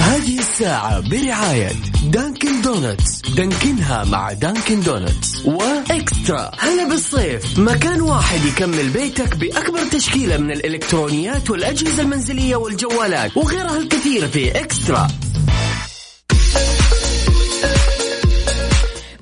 هذه 0.00 0.38
الساعة 0.38 1.00
برعاية 1.00 1.95
Dunkin' 2.06 2.62
Donuts. 2.62 3.20
دانكنها 3.36 4.04
مع 4.04 4.32
Dunkin' 4.32 4.80
Donuts. 4.80 5.46
و 5.46 5.61
eXtra. 5.61 6.50
هلا 6.58 6.88
بالصيف. 6.88 7.58
مكان 7.58 8.00
واحد 8.00 8.44
يكمل 8.44 8.88
بيتك 8.88 9.36
بأكبر 9.36 9.78
تشكيلة 9.92 10.36
من 10.36 10.50
الإلكترونيات 10.50 11.50
والأجهزة 11.50 12.02
المنزلية 12.02 12.56
والجوالات 12.56 13.36
وغيرها 13.36 13.78
الكثير 13.78 14.28
في 14.28 14.60
eXtra. 14.60 15.08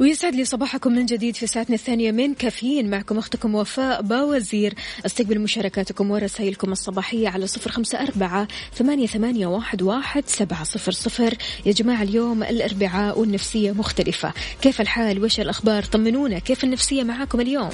ويسعد 0.01 0.35
لي 0.35 0.45
صباحكم 0.45 0.93
من 0.93 1.07
جديد 1.07 1.37
في 1.37 1.47
ساعتنا 1.47 1.75
الثانية 1.77 2.13
من 2.13 2.35
كافيين. 2.35 2.91
معكم 2.91 3.19
أختكم 3.19 3.55
وفاء 3.55 4.03
بوازير. 4.03 4.75
أستقبل 5.07 5.41
مشاركاتكم 5.41 6.11
ورسائلكم 6.11 6.73
الصباحية 6.73 7.29
على 7.29 7.47
صفر 7.47 7.71
خمسة 7.71 8.03
أربعة 8.03 8.49
ثمانية, 8.75 9.07
ثمانية 9.07 9.47
واحد, 9.47 9.83
واحد 9.83 10.25
سبعة 10.27 10.65
صفر 10.65 10.93
صفر. 10.93 11.35
يا 11.67 11.73
جماعة 11.73 12.03
اليوم 12.03 12.43
الأربعاء 12.43 13.19
والنفسية 13.19 13.73
مختلفة. 13.73 14.33
كيف 14.63 14.81
الحال؟ 14.81 15.25
وش 15.25 15.41
الأخبار؟ 15.41 15.83
طمنونا 15.85 16.39
كيف 16.39 16.65
النفسية 16.65 17.03
معاكم 17.03 17.41
اليوم؟ 17.41 17.71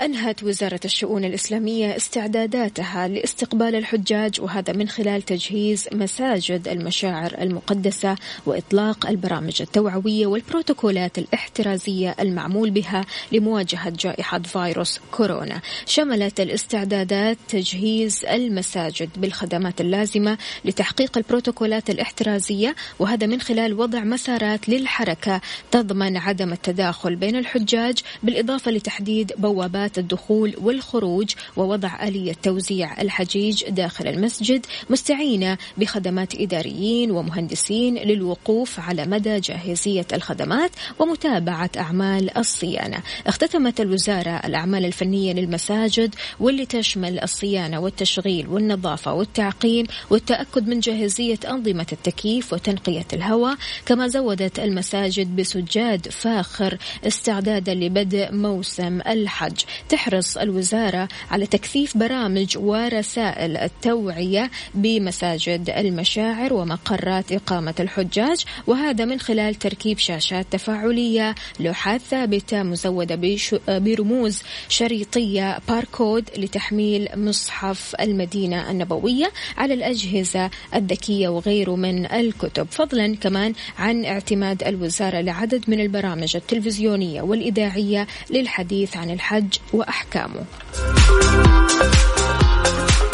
أنهت 0.00 0.42
وزارة 0.42 0.80
الشؤون 0.84 1.24
الإسلامية 1.24 1.96
استعداداتها 1.96 3.08
لاستقبال 3.08 3.74
الحجاج 3.74 4.40
وهذا 4.40 4.72
من 4.72 4.88
خلال 4.88 5.22
تجهيز 5.22 5.88
مساجد 5.92 6.68
المشاعر 6.68 7.34
المقدسة 7.40 8.16
وإطلاق 8.46 9.06
البرامج 9.06 9.62
التوعوية 9.62 10.26
والبروتوكولات 10.26 11.18
الاحترازية 11.18 12.16
المعمول 12.20 12.70
بها 12.70 13.04
لمواجهة 13.32 13.90
جائحة 13.90 14.38
فيروس 14.38 15.00
كورونا. 15.10 15.60
شملت 15.86 16.40
الاستعدادات 16.40 17.38
تجهيز 17.48 18.24
المساجد 18.24 19.08
بالخدمات 19.16 19.80
اللازمة 19.80 20.38
لتحقيق 20.64 21.18
البروتوكولات 21.18 21.90
الاحترازية 21.90 22.74
وهذا 22.98 23.26
من 23.26 23.40
خلال 23.40 23.80
وضع 23.80 24.00
مسارات 24.00 24.68
للحركة 24.68 25.40
تضمن 25.70 26.16
عدم 26.16 26.52
التداخل 26.52 27.16
بين 27.16 27.36
الحجاج 27.36 27.98
بالإضافة 28.22 28.70
لتحديد 28.70 29.32
بوابات 29.38 29.87
خدمات 29.88 29.98
الدخول 29.98 30.54
والخروج 30.62 31.34
ووضع 31.56 32.08
آلية 32.08 32.32
توزيع 32.42 33.00
الحجيج 33.02 33.64
داخل 33.68 34.08
المسجد 34.08 34.66
مستعينة 34.90 35.58
بخدمات 35.76 36.34
إداريين 36.34 37.10
ومهندسين 37.10 37.94
للوقوف 37.98 38.80
على 38.80 39.06
مدى 39.06 39.40
جاهزية 39.40 40.06
الخدمات 40.12 40.70
ومتابعة 40.98 41.70
أعمال 41.76 42.38
الصيانة. 42.38 42.98
اختتمت 43.26 43.80
الوزارة 43.80 44.30
الأعمال 44.44 44.84
الفنية 44.84 45.32
للمساجد 45.32 46.14
واللي 46.40 46.66
تشمل 46.66 47.20
الصيانة 47.20 47.80
والتشغيل 47.80 48.48
والنظافة 48.48 49.12
والتعقيم 49.12 49.86
والتأكد 50.10 50.68
من 50.68 50.80
جاهزية 50.80 51.38
أنظمة 51.48 51.86
التكييف 51.92 52.52
وتنقية 52.52 53.06
الهواء. 53.12 53.56
كما 53.86 54.08
زودت 54.08 54.58
المساجد 54.58 55.36
بسجاد 55.36 56.08
فاخر 56.08 56.78
استعدادا 57.06 57.74
لبدء 57.74 58.32
موسم 58.32 59.00
الحج. 59.00 59.60
تحرص 59.88 60.36
الوزارة 60.36 61.08
على 61.30 61.46
تكثيف 61.46 61.96
برامج 61.96 62.58
ورسائل 62.58 63.56
التوعية 63.56 64.50
بمساجد 64.74 65.70
المشاعر 65.70 66.52
ومقرات 66.52 67.32
إقامة 67.32 67.74
الحجاج 67.80 68.44
وهذا 68.66 69.04
من 69.04 69.20
خلال 69.20 69.54
تركيب 69.54 69.98
شاشات 69.98 70.46
تفاعلية 70.50 71.34
لوحات 71.60 72.00
ثابتة 72.00 72.62
مزودة 72.62 73.38
برموز 73.68 74.42
شريطية 74.68 75.58
باركود 75.68 76.30
لتحميل 76.36 77.08
مصحف 77.14 77.94
المدينة 78.00 78.70
النبوية 78.70 79.32
على 79.56 79.74
الأجهزة 79.74 80.50
الذكية 80.74 81.28
وغيره 81.28 81.76
من 81.76 82.12
الكتب. 82.12 82.66
فضلا 82.70 83.16
كمان 83.16 83.52
عن 83.78 84.04
اعتماد 84.04 84.62
الوزارة 84.62 85.20
لعدد 85.20 85.64
من 85.68 85.80
البرامج 85.80 86.36
التلفزيونية 86.36 87.22
والإذاعية 87.22 88.06
للحديث 88.30 88.96
عن 88.96 89.10
الحج 89.10 89.54
وأحكامه. 89.72 90.44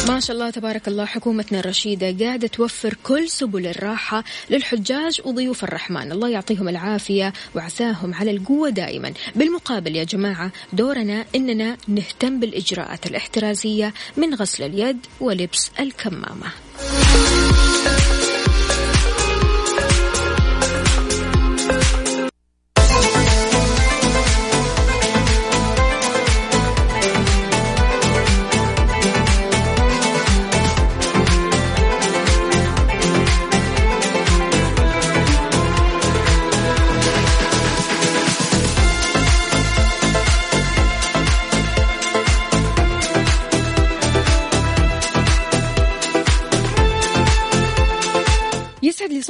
ما 0.08 0.20
شاء 0.20 0.36
الله 0.36 0.50
تبارك 0.50 0.88
الله 0.88 1.04
حكومتنا 1.04 1.60
الرشيدة 1.60 2.26
قاعدة 2.26 2.46
توفر 2.46 2.94
كل 3.02 3.28
سبل 3.28 3.66
الراحة 3.66 4.24
للحجاج 4.50 5.20
وضيوف 5.24 5.64
الرحمن. 5.64 6.12
الله 6.12 6.28
يعطيهم 6.28 6.68
العافية 6.68 7.32
وعساهم 7.54 8.14
على 8.14 8.30
القوة 8.30 8.68
دائما. 8.68 9.12
بالمقابل 9.34 9.96
يا 9.96 10.04
جماعة 10.04 10.50
دورنا 10.72 11.24
إننا 11.34 11.76
نهتم 11.88 12.40
بالإجراءات 12.40 13.06
الاحترازية 13.06 13.94
من 14.16 14.34
غسل 14.34 14.64
اليد 14.64 14.98
ولبس 15.20 15.70
الكمامة. 15.80 16.46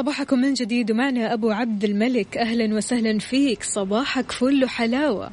صباحكم 0.04 0.38
من 0.38 0.54
جديد. 0.54 0.90
ومعنا 0.90 1.32
أبو 1.32 1.50
عبد 1.50 1.84
الملك. 1.84 2.36
أهلا 2.36 2.74
وسهلا 2.74 3.18
فيك. 3.18 3.62
صباحك 3.62 4.32
فل 4.32 4.68
حلاوة 4.68 5.30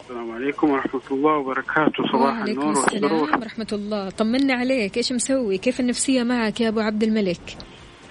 السلام 0.00 0.30
عليكم 0.30 0.70
ورحمة 0.70 1.00
الله 1.10 1.38
وبركاته. 1.38 2.04
صباح 2.12 2.44
النور 2.44 2.66
والسرور. 2.66 3.30
ورحمة 3.30 3.66
الله. 3.72 4.10
طمنا 4.10 4.54
عليك. 4.54 4.96
إيش 4.96 5.12
مسوي؟ 5.12 5.58
كيف 5.58 5.80
النفسية 5.80 6.22
معك 6.22 6.60
يا 6.60 6.68
أبو 6.68 6.80
عبد 6.80 7.02
الملك؟ 7.02 7.56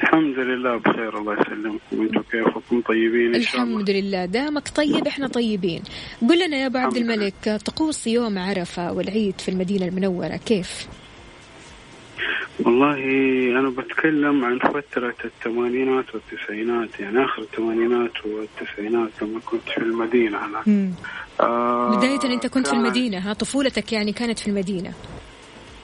الحمد 0.04 0.40
لله 0.40 0.78
بخير 0.78 1.18
الله 1.20 1.34
يسلمكم. 1.34 2.02
أنتم 2.02 2.22
كيفكم؟ 2.32 2.82
طيبين 2.82 3.26
الله. 3.26 3.38
الحمد 3.38 3.90
لله. 3.90 4.26
دامك 4.26 4.68
طيب 4.76 5.08
إحنا 5.08 5.28
طيبين. 5.28 5.82
قل 6.30 6.46
لنا 6.48 6.58
يا 6.58 6.66
أبو 6.66 6.78
عبد 6.78 6.98
الملك 6.98 7.62
طقوس 7.66 8.08
يوم 8.08 8.40
عرفة 8.40 8.94
والعيد 8.94 9.42
في 9.42 9.50
المدينة 9.50 9.86
المنورة 9.86 10.40
كيف؟ 10.46 10.88
والله 12.60 12.98
أنا 13.60 13.70
بتكلم 13.70 14.46
عن 14.46 14.60
فترة 14.60 15.16
الثمانينات 15.26 16.06
والتسعينات 16.14 17.00
يعني 17.00 17.26
آخر 17.26 17.42
الثمانينات 17.42 18.12
والتسعينات 18.26 19.10
لما 19.22 19.40
كنت 19.46 19.70
في 19.70 19.78
المدينة 19.78 20.38
هناك. 20.38 20.92
آه 21.42 21.98
بداية 21.98 22.34
أنت 22.34 22.48
كنت 22.48 22.68
في 22.68 22.74
المدينة 22.74 23.18
ها 23.18 23.34
طفولتك 23.34 23.94
يعني 23.94 24.12
كانت 24.12 24.40
في 24.40 24.48
المدينة. 24.48 24.94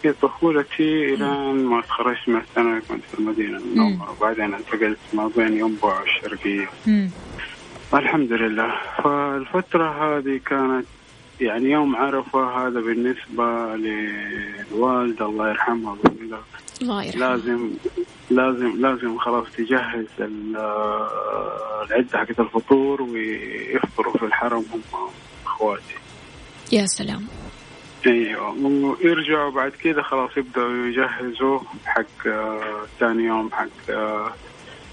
في 0.01 0.11
طفولتي 0.11 1.13
إلى 1.13 1.53
ما 1.53 1.81
تخرجت 1.81 2.29
من 2.29 2.35
الثانوي 2.35 2.81
كنت 2.81 3.03
في 3.11 3.19
المدينة 3.19 3.57
المنورة 3.57 4.11
وبعدين 4.17 4.53
انتقلت 4.53 4.97
ما 5.13 5.31
بين 5.37 5.53
ينبع 5.57 5.99
والشرقية 5.99 6.69
الحمد 7.93 8.33
لله. 8.33 8.71
فالفترة 9.03 10.17
هذه 10.17 10.39
كانت 10.45 10.85
يعني 11.41 11.71
يوم 11.71 11.95
عرفة 11.95 12.67
هذا 12.67 12.79
بالنسبة 12.79 13.75
للوالدة 13.75 15.25
الله 15.25 15.49
يرحمها 15.49 15.97
الله 16.81 17.03
يرحمها 17.03 17.37
لازم 17.37 17.69
لازم 18.29 18.81
لازم 18.81 19.17
خلاص 19.17 19.47
تجهز 19.57 20.05
العدة 21.89 22.17
حقت 22.17 22.39
الفطور 22.39 23.01
ويفطروا 23.01 24.13
في 24.17 24.25
الحرم 24.25 24.65
هم 24.73 24.81
أخواتي. 25.45 25.95
يا 26.71 26.85
سلام. 26.85 27.27
إيوه. 28.07 28.49
ويرجعوا 28.65 29.51
بعد 29.51 29.71
كذا 29.71 30.01
خلاص 30.01 30.37
يبدأوا 30.37 30.85
يجهزوا 30.87 31.59
حق 31.85 32.23
ثاني 32.99 33.23
يوم 33.23 33.49
حق 33.51 33.93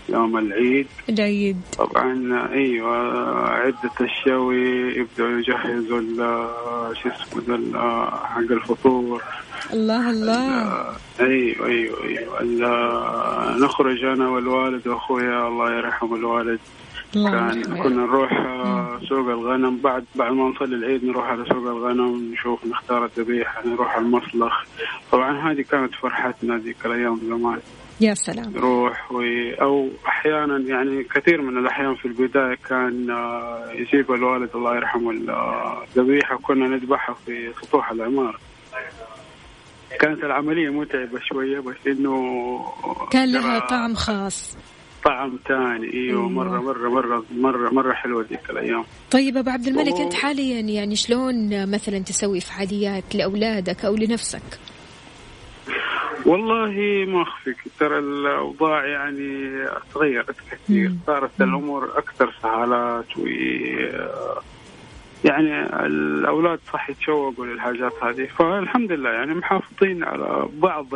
يوم 0.08 0.38
العيد. 0.38 0.86
العيد 1.08 1.60
طبعا 1.78 2.48
أيوه 2.52 2.96
عدة 3.50 3.90
الشوي 4.00 4.96
يبدأوا 4.96 5.38
يجهزوا 5.38 6.00
شو 6.94 7.08
اسمه 7.08 8.10
حق 8.10 8.38
الفطور. 8.38 9.22
الله 9.72 10.10
الله. 10.10 10.72
أيوه 11.20 11.66
أيوه 11.66 12.04
أيوه. 12.04 13.58
نخرج 13.58 14.04
أنا 14.04 14.28
والوالد 14.28 14.88
وأخويا 14.88 15.48
الله 15.48 15.76
يرحم 15.78 16.14
الوالد. 16.14 16.60
كان 17.14 17.62
كنا 17.62 18.02
نروح 18.06 18.30
سوق 19.08 19.28
الغنم. 19.28 19.76
بعد 19.76 20.04
بعد 20.14 20.32
ما 20.32 20.48
نصلي 20.48 20.76
العيد 20.76 21.04
نروح 21.04 21.26
على 21.26 21.44
سوق 21.44 21.66
الغنم 21.66 22.32
نشوف 22.32 22.66
نختار 22.66 23.04
الذبيحة 23.04 23.66
نروح 23.66 23.96
المصلخ. 23.96 24.64
طبعا 25.12 25.52
هذه 25.52 25.64
كانت 25.70 25.94
فرحتنا 25.94 26.58
ذيك 26.58 26.86
الأيام 26.86 27.20
زمان. 27.28 27.60
يا 28.00 28.14
سلام. 28.14 28.56
يروح 28.56 29.12
و... 29.12 29.22
أو 29.62 29.88
أحيانا 30.06 30.58
يعني 30.58 31.04
كثير 31.04 31.42
من 31.42 31.58
الأحيان 31.58 31.94
في 31.94 32.04
البداية 32.08 32.54
كان 32.68 33.08
يجيب 33.72 34.12
الوالد 34.12 34.50
الله 34.54 34.76
يرحمه 34.76 35.10
الذبيحه 35.10 36.34
وكنا 36.34 36.68
نذبحها 36.68 37.14
في 37.26 37.52
سطوح 37.62 37.90
العمارة. 37.90 38.38
كانت 40.00 40.24
العملية 40.24 40.70
متعبة 40.70 41.20
شوية 41.32 41.60
بس 41.60 41.86
إنه 41.86 42.16
كان 43.10 43.32
لها 43.32 43.58
طعم 43.58 43.94
خاص. 43.94 44.56
طعم 45.04 45.38
ثاني 45.48 45.92
أيوه. 45.94 46.28
مره 46.28 46.60
مره 46.60 46.88
مره 46.88 47.24
مره 47.30 47.70
مرة 47.70 47.92
حلوة 47.92 48.26
ذيك 48.30 48.50
الأيام. 48.50 48.84
طيب 49.10 49.36
أبو 49.36 49.50
عبد 49.50 49.66
الملك 49.66 50.00
أنت 50.00 50.14
حاليا 50.14 50.60
يعني 50.60 50.96
شلون 50.96 51.70
مثلا 51.70 51.98
تسوي 51.98 52.40
فعاليات 52.40 53.14
لأولادك 53.14 53.84
أو 53.84 53.96
لنفسك؟ 53.96 54.42
والله 56.26 57.04
ما 57.08 57.22
أخفيك. 57.22 57.56
ترى 57.78 57.98
الأوضاع 57.98 58.84
يعني 58.86 59.50
تغيرت 59.94 60.36
كثير. 60.50 60.92
صارت 61.06 61.40
الأمور 61.40 61.98
أكثر 61.98 62.34
سهالات 62.42 63.18
و 63.18 63.26
يعني 65.24 65.62
الأولاد 65.86 66.58
صح 66.72 66.90
يتشوقوا 66.90 67.46
للحاجات 67.46 67.92
هذه. 68.02 68.26
فالحمد 68.38 68.92
لله 68.92 69.10
يعني 69.10 69.34
محافظين 69.34 70.04
على 70.04 70.48
بعض 70.52 70.86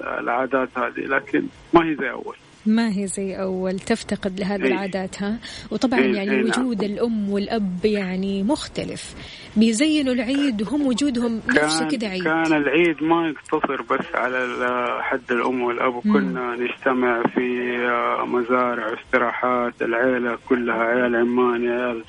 العادات 0.00 0.68
هذه 0.78 1.00
لكن 1.00 1.42
ما 1.72 1.84
هي 1.84 1.94
زي 1.94 2.10
أول. 2.10 2.36
ما 2.68 2.88
هي 2.88 3.06
زي 3.06 3.34
أول؟ 3.34 3.78
تفتقد 3.78 4.40
لهذه 4.40 4.62
أي. 4.62 4.68
العادات 4.68 5.22
ها؟ 5.22 5.38
وطبعا 5.70 6.00
أي 6.00 6.12
يعني 6.12 6.42
وجود 6.42 6.84
نعم. 6.84 6.92
الأم 6.92 7.30
والأب 7.30 7.84
يعني 7.84 8.42
مختلف. 8.42 9.14
بيزينوا 9.56 10.14
العيد 10.14 10.62
وهم 10.62 10.86
وجودهم 10.86 11.42
نفسه 11.48 11.88
كده 11.88 12.06
عيد. 12.08 12.24
كان 12.24 12.52
العيد 12.52 13.02
ما 13.02 13.28
يقتصر 13.28 13.82
بس 13.82 14.06
على 14.14 14.46
حد 15.02 15.30
الأم 15.30 15.62
والأب. 15.62 15.94
وكنا 15.94 16.56
نجتمع 16.56 17.22
في 17.34 17.76
مزارع 18.26 18.90
واستراحات 18.90 19.82
العيلة 19.82 20.38
كلها 20.48 20.76
عيال 20.76 21.16
عماني 21.16 21.68
عيال 21.68 22.04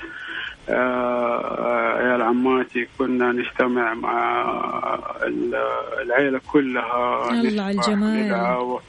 عيال 2.00 2.22
عماتي. 2.22 2.88
كنا 2.98 3.32
نجتمع 3.32 3.94
مع 3.94 4.46
العيلة 6.02 6.40
كلها 6.52 7.30
الله 7.32 7.64
على 7.64 7.76
الجمال. 7.76 8.80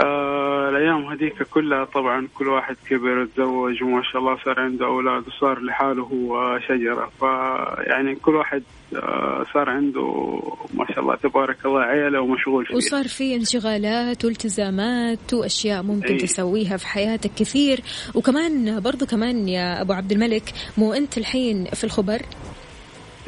آه 0.00 0.68
الأيام 0.68 1.04
هذيك 1.12 1.42
كلها 1.42 1.84
طبعا 1.84 2.28
كل 2.34 2.48
واحد 2.48 2.76
كبر 2.90 3.18
وتزوج 3.18 3.82
وما 3.82 4.02
شاء 4.12 4.22
الله 4.22 4.36
صار 4.44 4.60
عنده 4.60 4.86
أولاد 4.86 5.28
وصار 5.28 5.58
لحاله 5.62 6.02
هو 6.02 6.58
شجرة. 6.68 7.10
فيعني 7.20 8.14
كل 8.14 8.34
واحد 8.34 8.62
آه 8.96 9.44
صار 9.54 9.70
عنده 9.70 10.38
ما 10.74 10.86
شاء 10.88 11.00
الله 11.00 11.16
تبارك 11.16 11.66
الله 11.66 11.80
عيلة 11.80 12.20
ومشغول 12.20 12.66
فيه 12.66 12.74
وصار 12.74 13.08
في 13.08 13.34
انشغالات 13.34 14.24
والتزامات 14.24 15.34
وأشياء 15.34 15.82
ممكن 15.82 16.06
أي. 16.14 16.16
تسويها 16.16 16.76
في 16.76 16.86
حياتك 16.86 17.30
كثير. 17.36 17.80
وكمان 18.14 18.80
برضو 18.80 19.06
كمان 19.06 19.48
يا 19.48 19.80
أبو 19.82 19.92
عبد 19.92 20.12
الملك 20.12 20.52
مو 20.78 20.92
أنت 20.92 21.18
الحين 21.18 21.64
في 21.64 21.84
الخبر؟ 21.84 22.22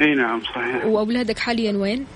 إي 0.00 0.14
نعم 0.14 0.40
صحيح. 0.40 0.84
وأولادك 0.86 1.38
حاليا 1.38 1.72
وين؟ 1.76 2.06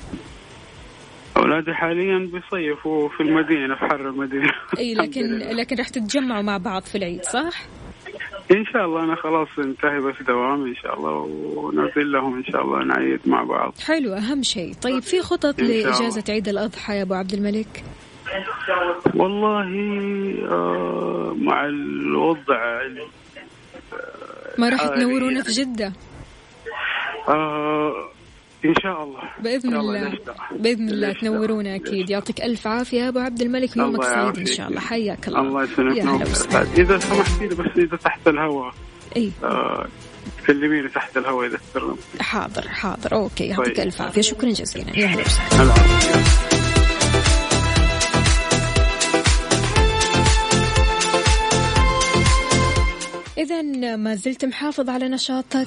أولادي 1.40 1.74
حاليا 1.74 2.18
بيصيفوا 2.18 3.08
في 3.08 3.22
المدينة 3.22 3.74
في 3.74 3.80
حر 3.80 4.08
المدينة 4.08 4.52
أي 4.78 4.94
لكن 4.94 5.38
لكن 5.38 5.76
راح 5.76 5.88
تتجمعوا 5.88 6.42
مع 6.42 6.56
بعض 6.56 6.82
في 6.82 6.98
العيد 6.98 7.22
صح؟ 7.24 7.62
إن 8.50 8.64
شاء 8.64 8.84
الله 8.84 9.04
أنا 9.04 9.14
خلاص 9.14 9.48
انتهي 9.58 10.00
بس 10.00 10.14
دوام 10.26 10.66
إن 10.66 10.74
شاء 10.74 10.98
الله 10.98 11.12
ونرسل 11.56 12.12
لهم 12.12 12.36
إن 12.36 12.44
شاء 12.44 12.62
الله 12.64 12.84
نعيد 12.84 13.20
مع 13.26 13.42
بعض 13.42 13.74
حلو 13.86 14.14
أهم 14.14 14.42
شيء 14.42 14.74
طيب 14.82 15.02
في 15.02 15.20
خطط 15.20 15.60
لإجازة 15.60 16.24
عيد 16.28 16.48
الأضحى 16.48 16.96
يا 16.96 17.02
أبو 17.02 17.14
عبد 17.14 17.32
الملك؟ 17.32 17.84
والله 19.14 19.64
آه 20.50 21.36
مع 21.38 21.64
الوضع 21.64 22.82
ما 24.58 24.68
راح 24.68 24.86
تنورونا 24.86 25.42
في 25.42 25.52
جدة؟ 25.52 25.92
آه 27.28 28.09
إن 28.64 28.74
شاء 28.82 29.04
الله. 29.04 29.20
بإذن 29.42 29.76
الله. 29.76 30.18
بإذن 30.52 30.88
الله 30.88 31.12
تنورونا 31.12 31.74
أكيد. 31.74 32.10
يعطيك 32.10 32.40
ألف 32.40 32.66
عافية 32.66 33.08
أبو 33.08 33.18
عبد 33.18 33.40
الملك 33.40 33.76
ويومك 33.76 34.04
سعيد 34.04 34.38
إن 34.38 34.46
شاء 34.46 34.68
الله. 34.68 34.80
حياك 34.80 35.28
الله. 35.28 35.40
الله 35.40 35.64
يسلمك. 35.64 36.78
إذا 36.78 36.98
سمحتي 36.98 37.46
لي 37.46 37.54
بس 37.54 37.78
إذا 37.78 37.96
تحت 37.96 38.28
الهواء. 38.28 38.74
إي. 39.16 39.32
آه 39.44 39.86
تكلميني 40.42 40.88
تحت 40.88 41.16
الهواء 41.16 41.46
إذا 41.46 41.58
حاضر 42.20 42.68
حاضر. 42.68 43.12
okay 43.12 43.44
يعطيك 43.44 43.76
طيب. 43.76 43.86
ألف 43.86 44.02
عافية. 44.02 44.20
شكرا 44.20 44.50
جزيلا. 44.50 44.98
يا 44.98 45.06
أهلا 45.06 45.22
وسهلا. 45.22 45.74
إذا 53.38 53.62
ما 53.96 54.14
زلت 54.14 54.44
محافظ 54.44 54.90
على 54.90 55.08
نشاطك. 55.08 55.66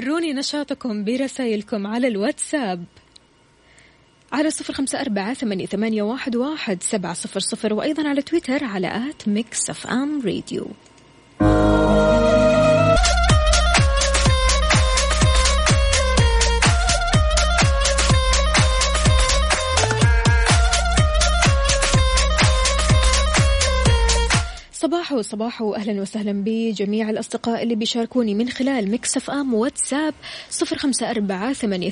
وروني 0.00 0.32
نشاطكم 0.32 1.04
برسائلكم 1.04 1.86
على 1.86 2.08
الواتساب 2.08 2.84
على 4.32 4.50
صفر 4.50 4.72
خمسة 4.74 5.00
أربعة 5.00 5.34
ثمانية, 5.34 5.66
ثمانية 5.66 6.02
واحد, 6.02 6.36
واحد 6.36 6.82
سبعة 6.82 7.12
صفر 7.14 7.40
صفر 7.40 7.74
وأيضا 7.74 8.08
على 8.08 8.22
تويتر 8.22 8.64
على 8.64 8.88
at 9.10 9.28
Mix 9.28 9.70
FM 9.70 10.22
Radio. 10.24 10.66
صباح 25.10 25.18
يسعد 25.18 25.22
صباحه 25.22 25.76
أهلا 25.76 26.02
وسهلا 26.02 26.32
بجميع 26.46 27.10
الأصدقاء 27.10 27.62
اللي 27.62 27.74
بيشاركوني 27.74 28.34
من 28.34 28.48
خلال 28.48 28.90
Mix 28.90 29.30
FM 29.30 29.54
واتساب 29.54 30.14
صفر 30.50 30.78
خمسة 30.78 31.10
أربعة 31.10 31.52
ثمانية, 31.52 31.90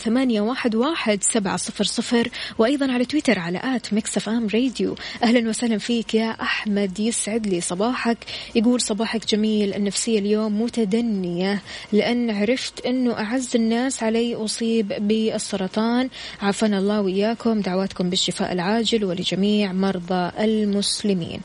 واحد 0.74 1.22
سبعة 1.22 1.57
صفر 1.57 1.85
صفر 1.85 2.28
وأيضا 2.59 2.92
على 2.92 3.04
تويتر 3.04 3.38
على 3.38 3.61
at 3.64 3.94
Mix 3.94 4.29
FM 4.29 4.47
Radio. 4.55 4.94
أهلا 5.22 5.48
وسهلا 5.48 5.78
فيك 5.78 6.14
يا 6.14 6.31
أحمد 6.31 7.00
يسعد 7.00 7.46
لي 7.46 7.61
صباحك. 7.61 8.18
يقول 8.54 8.81
صباحك 8.81 9.26
جميل 9.26 9.74
النفسية 9.74 10.18
اليوم 10.18 10.62
متدنية 10.62 11.62
لأن 11.92 12.31
عرفت 12.31 12.87
أنه 12.87 13.12
أعز 13.12 13.57
الناس 13.57 14.02
علي 14.02 14.35
أصيب 14.35 14.92
بالسرطان. 15.09 16.09
عافانا 16.42 16.78
الله 16.78 17.00
وإياكم 17.00 17.61
دعواتكم 17.61 18.11
بالشفاء 18.11 18.52
العاجل 18.52 19.04
ولجميع 19.04 19.72
مرضى 19.72 20.31
المسلمين. 20.38 21.40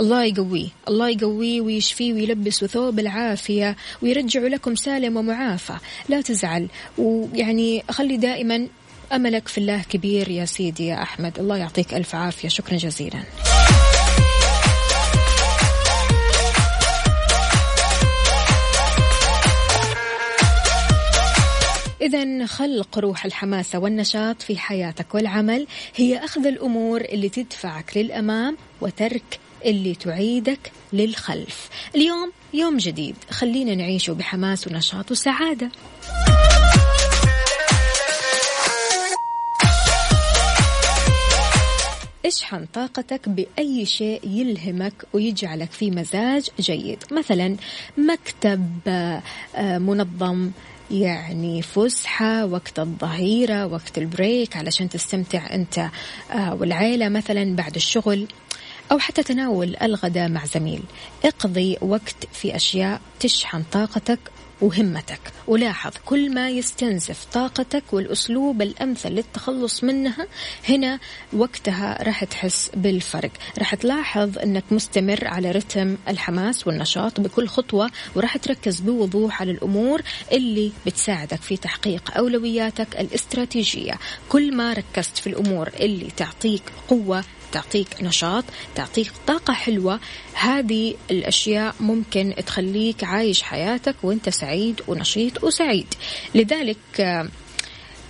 الله 0.00 0.24
يقويه 0.24 0.68
الله 0.88 1.15
يقويه 1.22 1.60
ويشفيه 1.60 2.12
ويلبسه 2.12 2.66
ثوب 2.66 2.98
العافية 2.98 3.76
ويرجع 4.02 4.40
لكم 4.40 4.74
سالم 4.74 5.16
ومعافى. 5.16 5.76
لا 6.08 6.20
تزعل. 6.20 6.68
ويعني 6.98 7.82
خلي 7.90 8.16
دائما 8.16 8.68
أملك 9.12 9.48
في 9.48 9.58
الله 9.58 9.82
كبير 9.82 10.28
يا 10.28 10.44
سيدي 10.44 10.86
يا 10.86 11.02
أحمد. 11.02 11.38
الله 11.38 11.56
يعطيك 11.56 11.94
ألف 11.94 12.14
عافية. 12.14 12.48
شكرا 12.48 12.76
جزيلا. 12.76 13.22
إذا 22.00 22.46
خلق 22.46 22.98
روح 22.98 23.24
الحماسة 23.24 23.78
والنشاط 23.78 24.42
في 24.42 24.58
حياتك 24.58 25.14
والعمل. 25.14 25.66
هي 25.96 26.24
أخذ 26.24 26.46
الأمور 26.46 27.00
اللي 27.00 27.28
تدفعك 27.28 27.96
للأمام 27.96 28.56
وترك 28.80 29.40
اللي 29.66 29.94
تعيدك 29.94 30.72
للخلف. 30.92 31.68
اليوم 31.94 32.32
يوم 32.54 32.76
جديد. 32.76 33.16
خلينا 33.30 33.74
نعيشه 33.74 34.12
بحماس 34.12 34.66
ونشاط 34.66 35.10
وسعادة. 35.10 35.70
اشحن 42.26 42.66
طاقتك 42.74 43.28
بأي 43.28 43.86
شيء 43.86 44.20
يلهمك 44.28 44.92
ويجعلك 45.12 45.72
في 45.72 45.90
مزاج 45.90 46.48
جيد. 46.60 47.04
مثلا 47.12 47.56
مكتب 47.98 48.70
آه، 48.86 49.22
منظم 49.78 50.50
يعني 50.90 51.62
فسحة 51.62 52.44
وقت 52.44 52.78
الظهيرة 52.78 53.66
وقت 53.66 53.98
البريك 53.98 54.56
علشان 54.56 54.88
تستمتع 54.88 55.54
أنت 55.54 55.78
آه، 56.32 56.54
والعيلة 56.54 57.08
مثلا 57.08 57.56
بعد 57.56 57.74
الشغل. 57.74 58.26
أو 58.92 58.98
حتى 58.98 59.22
تناول 59.22 59.76
الغداء 59.82 60.28
مع 60.28 60.44
زميل. 60.46 60.82
اقضي 61.24 61.76
وقت 61.80 62.16
في 62.32 62.56
أشياء 62.56 63.00
تشحن 63.20 63.62
طاقتك 63.72 64.18
وهمتك. 64.60 65.20
ولاحظ 65.46 65.92
كل 66.04 66.34
ما 66.34 66.50
يستنزف 66.50 67.24
طاقتك 67.32 67.84
والأسلوب 67.92 68.62
الأمثل 68.62 69.08
للتخلص 69.08 69.84
منها 69.84 70.26
هنا 70.68 70.98
وقتها 71.32 72.02
راح 72.02 72.24
تحس 72.24 72.70
بالفرق. 72.74 73.30
راح 73.58 73.74
تلاحظ 73.74 74.38
أنك 74.38 74.64
مستمر 74.70 75.26
على 75.28 75.50
رتم 75.50 75.96
الحماس 76.08 76.66
والنشاط 76.66 77.20
بكل 77.20 77.48
خطوة 77.48 77.90
وراح 78.14 78.36
تركز 78.36 78.80
بوضوح 78.80 79.40
على 79.40 79.50
الأمور 79.50 80.02
اللي 80.32 80.72
بتساعدك 80.86 81.42
في 81.42 81.56
تحقيق 81.56 82.16
أولوياتك 82.16 83.00
الاستراتيجية. 83.00 83.98
كل 84.28 84.56
ما 84.56 84.72
ركزت 84.72 85.18
في 85.18 85.26
الأمور 85.26 85.68
اللي 85.80 86.08
تعطيك 86.16 86.62
قوة 86.88 87.24
تعطيك 87.52 87.88
نشاط 88.02 88.44
تعطيك 88.74 89.12
طاقة 89.26 89.52
حلوة. 89.52 90.00
هذه 90.34 90.94
الأشياء 91.10 91.74
ممكن 91.80 92.34
تخليك 92.46 93.04
عايش 93.04 93.42
حياتك 93.42 93.96
وأنت 94.02 94.28
سعيد 94.28 94.80
ونشيط 94.88 95.44
وسعيد. 95.44 95.94
لذلك 96.34 97.00
آه، 97.00 97.28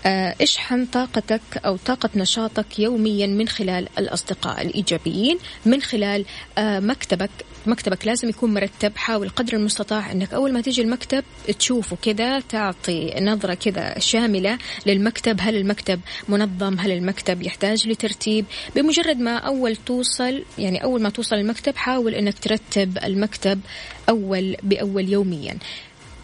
اشحن 0.06 0.86
طاقتك 0.86 1.40
أو 1.56 1.76
طاقة 1.76 2.10
نشاطك 2.16 2.78
يوميا 2.78 3.26
من 3.26 3.48
خلال 3.48 3.88
الأصدقاء 3.98 4.62
الإيجابيين 4.62 5.38
من 5.66 5.82
خلال 5.82 6.24
آه، 6.58 6.80
مكتبك. 6.80 7.30
مكتبك 7.66 8.06
لازم 8.06 8.28
يكون 8.28 8.54
مرتب. 8.54 8.96
حاول 8.96 9.28
قدر 9.28 9.56
المستطاع 9.56 10.12
أنك 10.12 10.34
أول 10.34 10.52
ما 10.52 10.60
تيجي 10.60 10.82
المكتب 10.82 11.24
تشوفه 11.58 11.96
كذا 12.02 12.40
تعطي 12.40 13.14
نظرة 13.20 13.54
كذا 13.54 13.98
شاملة 13.98 14.58
للمكتب. 14.86 15.36
هل 15.40 15.56
المكتب 15.56 16.00
منظم؟ 16.28 16.78
هل 16.78 16.92
المكتب 16.92 17.42
يحتاج 17.42 17.88
لترتيب؟ 17.88 18.44
بمجرد 18.76 19.18
ما 19.18 19.36
أول 19.36 19.76
توصل 19.76 20.42
يعني 20.58 20.84
أول 20.84 21.02
ما 21.02 21.10
توصل 21.10 21.36
المكتب 21.36 21.76
حاول 21.76 22.14
أنك 22.14 22.38
ترتب 22.38 22.98
المكتب 23.04 23.60
أول 24.08 24.56
بأول 24.62 25.08
يوميا. 25.08 25.58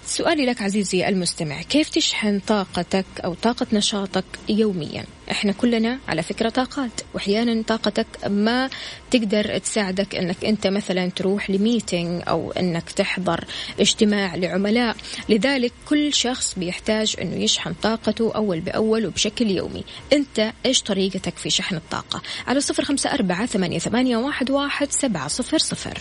سؤالي 0.06 0.46
لك 0.46 0.62
عزيزي 0.62 1.08
المستمع 1.08 1.62
كيف 1.62 1.88
تشحن 1.88 2.38
طاقتك 2.38 3.06
أو 3.24 3.34
طاقة 3.34 3.66
نشاطك 3.72 4.24
يوميا؟ 4.48 5.04
إحنا 5.30 5.52
كلنا 5.52 5.98
على 6.08 6.22
فكرة 6.22 6.48
طاقات 6.48 6.90
واحيانا 7.14 7.62
طاقتك 7.62 8.06
ما 8.26 8.70
تقدر 9.10 9.58
تساعدك 9.58 10.14
إنك 10.14 10.44
أنت 10.44 10.66
مثلا 10.66 11.10
تروح 11.10 11.50
لميتينج 11.50 12.22
أو 12.28 12.52
إنك 12.52 12.90
تحضر 12.90 13.44
اجتماع 13.80 14.34
لعملاء. 14.34 14.96
لذلك 15.28 15.72
كل 15.88 16.14
شخص 16.14 16.54
بيحتاج 16.58 17.16
إنه 17.20 17.36
يشحن 17.36 17.72
طاقته 17.82 18.32
أول 18.34 18.60
بأول 18.60 19.06
وبشكل 19.06 19.50
يومي. 19.50 19.84
أنت 20.12 20.52
إيش 20.66 20.82
طريقتك 20.82 21.36
في 21.36 21.50
شحن 21.50 21.76
الطاقة؟ 21.76 22.22
على 22.46 22.60
صفر 22.60 22.84
خمسة 22.84 23.12
أربعة 23.12 23.46
ثمانية, 23.46 24.16
واحد 24.50 24.92
سبعة 24.92 25.28
صفر 25.28 25.58
صفر. 25.58 25.98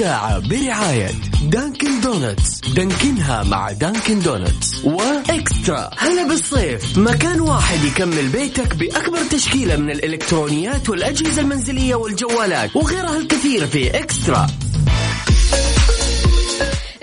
الساعة 0.00 0.38
برعاية 0.38 1.10
Dunkin' 1.42 2.00
Donuts. 2.00 2.60
دانكنها 2.60 3.42
مع 3.42 3.72
Dunkin' 3.72 4.18
Donuts. 4.20 4.84
و 4.84 4.99
eXtra. 4.99 5.90
هلا 5.98 6.28
بالصيف. 6.28 6.98
مكان 6.98 7.40
واحد 7.40 7.84
يكمل 7.84 8.28
بيتك 8.28 8.76
بأكبر 8.76 9.18
تشكيلة 9.30 9.76
من 9.76 9.90
الإلكترونيات 9.90 10.88
والأجهزة 10.88 11.42
المنزلية 11.42 11.94
والجوالات 11.94 12.76
وغيرها 12.76 13.16
الكثير 13.16 13.66
في 13.66 13.98
eXtra. 13.98 14.46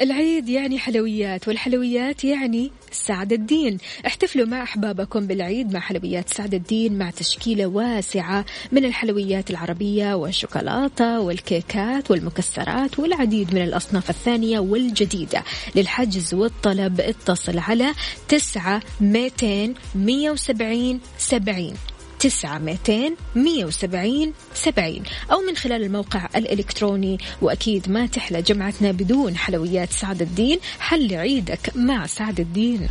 العيد 0.02 0.50
يعني 0.50 0.80
حلويات 0.80 1.48
والحلويات 1.48 2.24
يعني 2.24 2.72
سعد 2.92 3.34
الدين. 3.34 3.78
احتفلوا 4.08 4.46
مع 4.46 4.64
أحبابكم 4.64 5.28
بالعيد 5.28 5.74
مع 5.74 5.80
حلويات 5.80 6.30
سعد 6.30 6.54
الدين 6.54 6.98
مع 6.98 7.10
تشكيلة 7.10 7.66
واسعة 7.66 8.46
من 8.72 8.86
الحلويات 8.86 9.50
العربية 9.50 10.14
والشوكولاتة 10.14 11.20
والكيكات 11.20 12.12
والمكسرات 12.12 13.00
والعديد 13.00 13.56
من 13.56 13.64
الأصناف 13.64 14.10
الثانية 14.10 14.60
والجديدة. 14.60 15.44
للحجز 15.76 16.34
والطلب 16.34 17.02
اتصل 17.02 17.60
على 17.60 17.94
تسعة 18.28 18.82
ميتين 19.02 19.74
مية 19.96 20.32
وسبعين 20.32 21.00
سبعين. 21.18 21.74
تسعة 22.20 22.58
ميتين 22.58 23.16
مية 23.36 23.66
وسبعين 23.66 24.34
سبعين. 24.54 25.04
أو 25.32 25.40
من 25.42 25.56
خلال 25.56 25.84
الموقع 25.84 26.30
الإلكتروني. 26.36 27.18
وأكيد 27.42 27.90
ما 27.90 28.06
تحلى 28.06 28.42
جمعتنا 28.42 28.92
بدون 28.92 29.38
حلويات 29.38 29.92
سعد 29.92 30.22
الدين. 30.22 30.60
حل 30.80 31.16
عيدك 31.16 31.72
مع 31.76 32.08
سعد 32.08 32.40
الدين. 32.40 32.88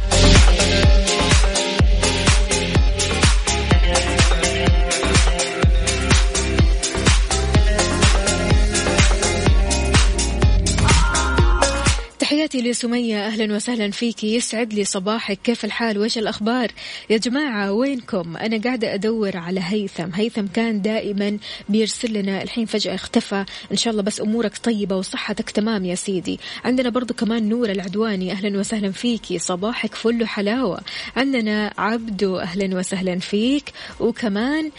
تحياتي 12.46 12.70
لسمية 12.70 13.26
أهلا 13.26 13.54
وسهلا 13.54 13.90
فيك. 13.90 14.24
يسعد 14.24 14.72
لي 14.72 14.84
صباحك. 14.84 15.38
كيف 15.44 15.64
الحال؟ 15.64 15.98
وإيش 15.98 16.18
الأخبار؟ 16.18 16.70
يا 17.10 17.16
جماعة 17.16 17.72
وينكم؟ 17.72 18.36
أنا 18.36 18.60
قاعدة 18.62 18.94
أدور 18.94 19.36
على 19.36 19.60
هيثم. 19.64 20.10
هيثم 20.14 20.46
كان 20.46 20.82
دائما 20.82 21.38
بيرسل 21.68 22.12
لنا 22.12 22.42
الحين 22.42 22.66
فجأة 22.66 22.94
اختفى. 22.94 23.44
إن 23.72 23.76
شاء 23.76 23.90
الله 23.90 24.02
بس 24.02 24.20
أمورك 24.20 24.58
طيبة 24.58 24.96
وصحتك 24.96 25.50
تمام 25.50 25.84
يا 25.84 25.94
سيدي. 25.94 26.40
عندنا 26.64 26.88
برضو 26.88 27.14
كمان 27.14 27.48
نور 27.48 27.70
العدواني. 27.70 28.32
أهلا 28.32 28.58
وسهلا 28.58 28.90
فيكي 28.90 29.38
صباحك 29.38 29.94
فل 29.94 30.22
وحلاوة. 30.22 30.80
عندنا 31.16 31.72
عبدو 31.78 32.38
أهلا 32.38 32.78
وسهلا 32.78 33.18
فيك. 33.18 33.72
وكمان 34.00 34.70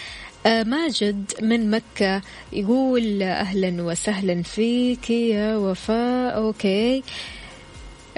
آه، 0.46 0.64
ماجد 0.64 1.32
من 1.42 1.72
مكة 1.72 2.22
يقول 2.54 3.24
أهلا 3.24 3.84
وسهلا 3.84 4.44
فيك 4.44 5.10
يا 5.10 5.58
وفاء. 5.58 6.36
okay. 6.36 7.04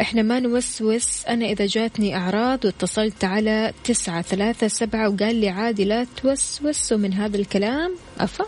إحنا 0.01 0.21
ما 0.21 0.39
نوسوس. 0.39 1.25
أنا 1.25 1.45
إذا 1.45 1.65
جاتني 1.65 2.15
أعراض 2.15 2.65
واتصلت 2.65 3.23
على 3.23 3.73
تسعة 3.83 4.21
ثلاثة 4.21 4.67
سبعة 4.67 5.09
وقال 5.09 5.35
لي 5.35 5.49
عادي 5.49 5.85
لا 5.85 6.07
توسوسوا 6.21 6.97
من 6.97 7.13
هذا 7.13 7.37
الكلام 7.37 7.95
أفا. 8.19 8.45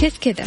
كيف 0.00 0.18
كذا؟ 0.18 0.46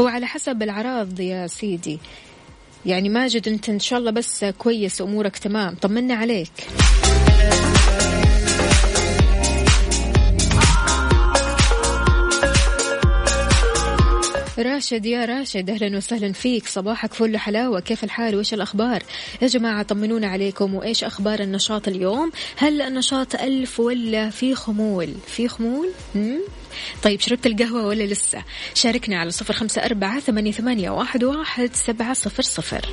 هو 0.00 0.06
على 0.06 0.26
حسب 0.26 0.62
الأعراض 0.62 1.20
يا 1.20 1.46
سيدي. 1.46 1.98
يعني 2.86 3.08
ماجد 3.08 3.48
أنت 3.48 3.68
إن 3.68 3.78
شاء 3.78 3.98
الله 3.98 4.10
بس 4.10 4.44
كويس 4.44 5.00
أمورك 5.00 5.36
تمام. 5.36 5.74
طمنا 5.74 6.14
عليك. 6.14 6.52
راشد 14.58 15.06
يا 15.06 15.24
راشد 15.24 15.70
أهلا 15.70 15.96
وسهلا 15.96 16.32
فيك. 16.32 16.68
صباحك 16.68 17.14
فل 17.14 17.36
حلاوة. 17.36 17.80
كيف 17.80 18.04
الحال؟ 18.04 18.34
وإيش 18.34 18.54
الأخبار؟ 18.54 19.02
يا 19.42 19.46
جماعة 19.46 19.82
طمنونا 19.82 20.26
عليكم. 20.26 20.74
وإيش 20.74 21.04
أخبار 21.04 21.40
النشاط 21.40 21.88
اليوم؟ 21.88 22.32
هل 22.56 22.82
النشاط 22.82 23.34
ألف 23.34 23.80
ولا 23.80 24.30
في 24.30 24.54
خمول؟ 24.54 25.14
في 25.26 25.48
خمول؟ 25.48 25.88
مم؟ 26.14 26.38
طيب 27.02 27.20
شربت 27.20 27.46
القهوة 27.46 27.86
ولا 27.86 28.04
لسه؟ 28.04 28.42
شاركنا 28.74 29.18
على 29.18 29.30
صفر 29.30 29.54
خمسة 29.54 29.84
أربعة 29.84 30.20
ثمانية, 30.20 30.52
ثمانية 30.52 30.90
واحد, 30.90 31.24
واحد 31.24 31.70
سبعة 31.74 32.14
صفر 32.14 32.42
صفر. 32.42 32.92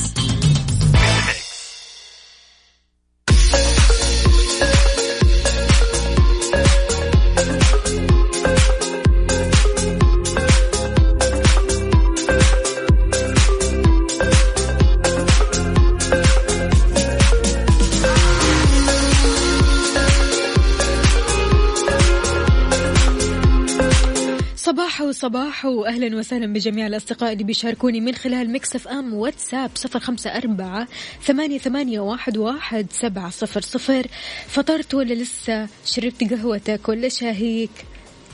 صباح 25.21 25.65
واهلا 25.65 26.17
وسهلا 26.17 26.53
بجميع 26.53 26.87
الأصدقاء 26.87 27.33
اللي 27.33 27.43
بيشاركوني 27.43 27.99
من 27.99 28.15
خلال 28.15 28.49
Mix 28.49 28.75
FM 28.75 29.13
واتساب 29.13 29.71
صفر 29.75 29.99
خمسة 29.99 30.37
أربعة 30.37 30.87
ثمانية, 31.23 31.57
ثمانية 31.57 31.99
واحد, 31.99 32.37
واحد 32.37 32.87
سبعة 32.91 33.29
صفر 33.29 33.61
صفر. 33.61 34.07
فطرت 34.47 34.93
ولا 34.93 35.13
لسه 35.13 35.67
شربت 35.85 36.33
قهوتك 36.33 36.89
ولا 36.89 37.09
شاهيك 37.09 37.71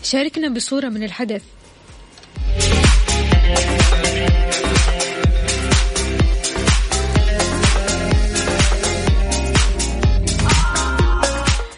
شاركنا 0.04 0.50
بصورة 0.50 0.90
من 0.90 1.04
الحدث. 1.04 1.44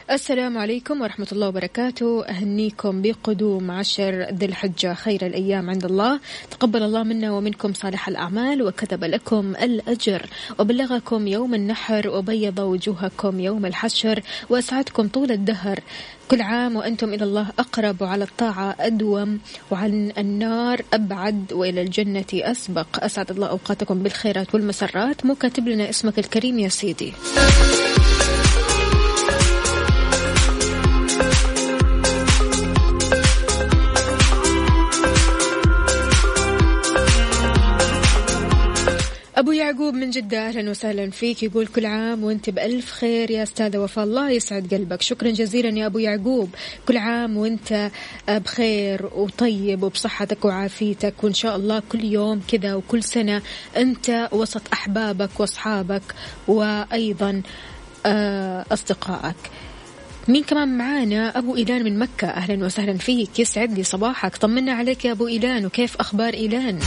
السلام 0.10 0.58
عليكم 0.58 1.02
ورحمة 1.02 1.28
الله 1.32 1.48
وبركاته. 1.48 2.26
أهنيكم 2.26 3.02
بقدوم 3.02 3.72
عشر 3.72 4.28
ذي 4.34 4.45
الحجة 4.45 4.93
خير 4.93 5.26
الأيام 5.26 5.69
عند 5.69 5.86
الله. 5.86 6.19
تقبل 6.52 6.84
الله 6.84 7.04
منا 7.04 7.32
ومنكم 7.32 7.74
صالح 7.74 8.08
الأعمال 8.08 8.62
وكتب 8.62 9.04
لكم 9.04 9.54
الأجر. 9.62 10.26
وبلغكم 10.60 11.28
يوم 11.28 11.54
النحر 11.54 12.10
وبيض 12.10 12.60
وجوهكم 12.60 13.39
يوم 13.39 13.65
الحشر 13.65 14.22
وأسعدكم 14.50 15.08
طول 15.08 15.32
الدهر. 15.32 15.80
كل 16.32 16.41
عام 16.41 16.76
وأنتم 16.76 17.13
إلى 17.13 17.24
الله 17.24 17.48
أقرب 17.60 18.02
وعلى 18.02 18.24
الطاعة 18.24 18.76
أدوم. 18.80 19.39
وعن 19.72 20.12
النار 20.17 20.82
أبعد 20.93 21.54
وإلى 21.54 21.82
الجنة 21.82 22.32
أسبق. 22.34 23.04
أسعد 23.04 23.32
الله 23.32 23.48
أوقاتكم 23.48 24.04
بالخيرات 24.04 24.56
والمسرات. 24.56 25.26
مو 25.26 25.36
كاتب 25.36 25.67
لنا 25.67 25.89
اسمك 25.89 26.19
الكريم 26.19 26.60
يا 26.60 26.69
سيدي. 26.69 27.13
أبو 39.39 39.52
يعقوب 39.52 39.93
من 39.93 40.10
جدة 40.10 40.47
أهلا 40.47 40.69
وسهلا 40.69 41.10
فيك. 41.10 41.43
يقول 41.43 41.67
كل 41.67 41.86
عام 41.86 42.23
وأنت 42.23 42.49
بألف 42.49 42.91
خير 42.91 43.32
يا 43.32 43.43
أستاذة 43.43 43.78
وفاء 43.78 44.06
الله 44.06 44.32
يسعد 44.32 44.73
قلبك. 44.73 45.02
شكرا 45.02 45.30
جزيلا 45.30 45.80
يا 45.80 45.86
أبو 45.86 45.97
يعقوب. 45.99 46.49
كل 46.88 46.97
عام 46.97 47.38
وأنت 47.38 47.91
بخير 48.30 49.10
وطيب 49.15 49.84
وبصحتك 49.84 50.45
وعافيتك 50.45 51.23
وإن 51.23 51.34
شاء 51.34 51.56
الله 51.56 51.82
كل 51.91 52.04
يوم 52.04 52.41
كذا 52.47 52.75
وكل 52.75 53.04
سنة 53.04 53.41
أنت 53.78 54.30
وسط 54.32 54.62
أحبابك 54.73 55.39
وأصحابك 55.39 56.04
وأيضا 56.47 57.41
آه، 58.06 58.65
أصدقائك. 58.71 59.36
مين 60.28 60.43
كمان 60.43 60.78
معانا؟ 60.78 61.38
أبو 61.38 61.56
إيلان 61.56 61.84
من 61.84 61.99
مكة. 61.99 62.28
أهلا 62.28 62.65
وسهلا 62.65 62.97
فيك. 62.97 63.39
يسعد 63.39 63.73
لي 63.73 63.84
صباحك. 63.84 64.38
طمنا 64.38 64.73
عليك 64.73 65.06
يا 65.06 65.12
أبو 65.12 65.28
إيلان. 65.28 65.65
وكيف 65.65 65.95
أخبار 65.97 66.34
إيلان؟ 66.34 66.80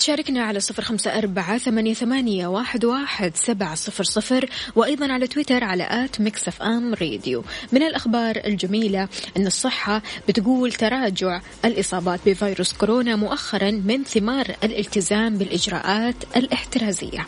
تشاركنا 0.00 0.42
على 0.44 0.60
صفر 0.60 0.82
خمسة 0.82 1.18
أربعة 1.18 1.58
ثمانية, 1.58 1.94
ثمانية 1.94 2.46
واحد, 2.46 2.84
واحد 2.84 3.36
سبعة 3.36 3.74
صفر 3.74 4.04
صفر 4.04 4.50
وأيضا 4.76 5.12
على 5.12 5.26
تويتر 5.26 5.64
على 5.64 5.86
at 5.90 6.20
Mix 6.20 6.48
FM 6.48 6.94
Radio. 6.94 7.44
من 7.72 7.82
الأخبار 7.82 8.36
الجميلة 8.44 9.08
أن 9.36 9.46
الصحة 9.46 10.02
بتقول 10.28 10.72
تراجع 10.72 11.40
الإصابات 11.64 12.20
بفيروس 12.26 12.72
كورونا 12.72 13.16
مؤخرا 13.16 13.70
من 13.70 14.04
ثمار 14.04 14.56
الالتزام 14.64 15.38
بالإجراءات 15.38 16.16
الاحترازية. 16.36 17.26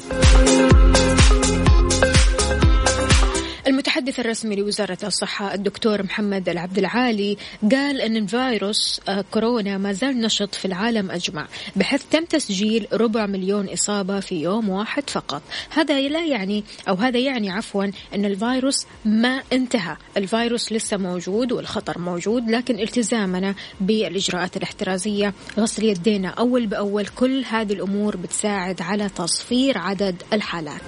المتحدث 4.02 4.20
الرسمي 4.20 4.56
لوزارة 4.56 4.98
الصحة 5.04 5.54
الدكتور 5.54 6.02
محمد 6.02 6.48
العبد 6.48 6.78
العالي 6.78 7.36
قال 7.72 8.00
أن 8.00 8.26
فيروس 8.26 9.00
آه، 9.08 9.24
كورونا 9.30 9.78
ما 9.78 9.92
زال 9.92 10.20
نشط 10.20 10.54
في 10.54 10.64
العالم 10.64 11.10
أجمع 11.10 11.46
بحيث 11.76 12.02
تم 12.10 12.24
تسجيل 12.24 12.86
ربع 12.92 13.26
مليون 13.26 13.68
إصابة 13.68 14.20
في 14.20 14.42
يوم 14.42 14.68
واحد 14.68 15.10
فقط. 15.10 15.42
هذا 15.70 16.00
لا 16.00 16.24
يعني 16.26 16.64
أو 16.88 16.94
هذا 16.94 17.18
يعني 17.18 17.50
عفوا 17.50 17.84
أن 18.14 18.24
الفيروس 18.24 18.86
ما 19.04 19.42
انتهى. 19.52 19.96
الفيروس 20.16 20.72
لسه 20.72 20.96
موجود 20.96 21.52
والخطر 21.52 21.98
موجود 21.98 22.50
لكن 22.50 22.78
التزامنا 22.78 23.54
بالإجراءات 23.80 24.56
الاحترازية 24.56 25.34
غسل 25.58 25.84
يدينا 25.84 26.28
أول 26.28 26.66
بأول 26.66 27.06
كل 27.06 27.44
هذه 27.44 27.72
الأمور 27.72 28.16
بتساعد 28.16 28.82
على 28.82 29.08
تصفير 29.08 29.78
عدد 29.78 30.22
الحالات. 30.32 30.82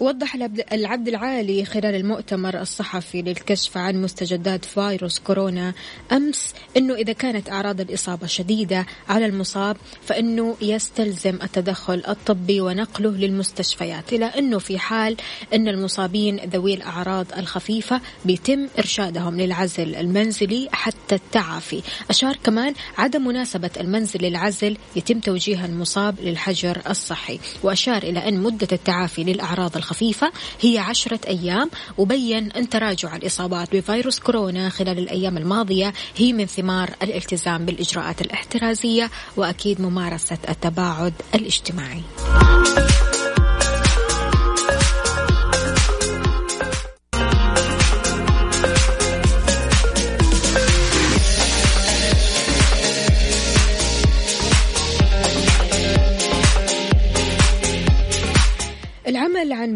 وضح 0.00 0.34
العبد 0.72 1.08
العالي 1.08 1.64
خلال 1.64 1.94
المؤتمر 1.94 2.60
الصحفي 2.60 3.22
للكشف 3.22 3.76
عن 3.76 4.02
مستجدات 4.02 4.64
فيروس 4.64 5.18
كورونا 5.18 5.72
أمس 6.12 6.54
أنه 6.76 6.94
إذا 6.94 7.12
كانت 7.12 7.50
أعراض 7.50 7.80
الإصابة 7.80 8.26
شديدة 8.26 8.86
على 9.08 9.26
المصاب 9.26 9.76
فإنه 10.02 10.56
يستلزم 10.62 11.38
التدخل 11.42 12.02
الطبي 12.08 12.60
ونقله 12.60 13.10
للمستشفيات 13.10 14.12
إلى 14.12 14.24
أنه 14.24 14.58
في 14.58 14.78
حال 14.78 15.16
أن 15.54 15.68
المصابين 15.68 16.36
ذوي 16.36 16.74
الأعراض 16.74 17.26
الخفيفة 17.38 18.00
بيتم 18.24 18.68
إرشادهم 18.78 19.40
للعزل 19.40 19.94
المنزلي 19.94 20.68
حتى 20.72 21.14
التعافي. 21.14 21.82
أشار 22.10 22.36
كمان 22.44 22.74
عدم 22.98 23.26
مناسبة 23.26 23.70
المنزل 23.80 24.22
للعزل 24.22 24.76
يتم 24.96 25.20
توجيه 25.20 25.64
المصاب 25.64 26.20
للحجر 26.20 26.82
الصحي 26.90 27.40
وأشار 27.62 28.02
إلى 28.02 28.28
أن 28.28 28.40
مدة 28.40 28.68
التعافي 28.72 29.24
للأعراض 29.24 29.76
الخفيفة 29.76 29.89
خفيفة 29.90 30.32
هي 30.60 30.78
عشرة 30.78 31.20
أيام 31.28 31.70
وبين 31.98 32.52
أن 32.52 32.68
تراجع 32.68 33.16
الإصابات 33.16 33.76
بفيروس 33.76 34.18
كورونا 34.18 34.68
خلال 34.68 34.98
الأيام 34.98 35.36
الماضية 35.36 35.92
هي 36.16 36.32
من 36.32 36.46
ثمار 36.46 36.90
الالتزام 37.02 37.64
بالإجراءات 37.64 38.20
الاحترازية 38.20 39.10
وأكيد 39.36 39.80
ممارسة 39.80 40.38
التباعد 40.48 41.14
الاجتماعي. 41.34 42.02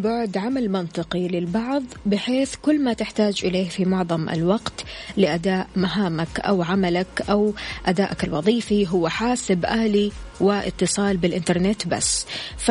بعد 0.05 0.37
عمل 0.37 0.69
منطقي 0.71 1.29
للبعض 1.29 1.83
بحيث 2.07 2.55
كل 2.63 2.81
ما 2.85 2.93
تحتاج 2.93 3.41
إليه 3.45 3.69
في 3.69 3.85
معظم 3.85 4.29
الوقت 4.29 4.85
لأداء 5.17 5.67
مهامك 5.77 6.41
أو 6.41 6.63
عملك 6.63 7.23
أو 7.31 7.55
أدائك 7.87 8.25
الوظيفي 8.25 8.89
هو 8.89 9.09
حاسب 9.09 9.65
آلي 9.65 10.13
واتصال 10.41 11.17
بالإنترنت 11.17 11.87
بس. 11.87 12.27
ف 12.57 12.71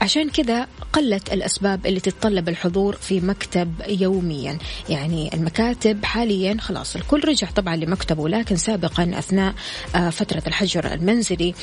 عشان 0.00 0.30
كذا 0.30 0.66
قلت 0.92 1.32
الأسباب 1.32 1.86
اللي 1.86 2.00
تتطلب 2.00 2.48
الحضور 2.48 2.96
في 2.96 3.20
مكتب 3.20 3.74
يوميا. 3.88 4.58
يعني 4.88 5.34
المكاتب 5.34 6.04
حاليا 6.04 6.56
خلاص 6.60 6.96
الكل 6.96 7.20
رجع 7.28 7.50
طبعا 7.50 7.76
لمكتبه 7.76 8.28
لكن 8.28 8.56
سابقا 8.56 9.10
أثناء 9.18 9.54
آه، 9.94 10.10
فترة 10.10 10.42
الحجر 10.46 10.94
المنزلي 10.94 11.54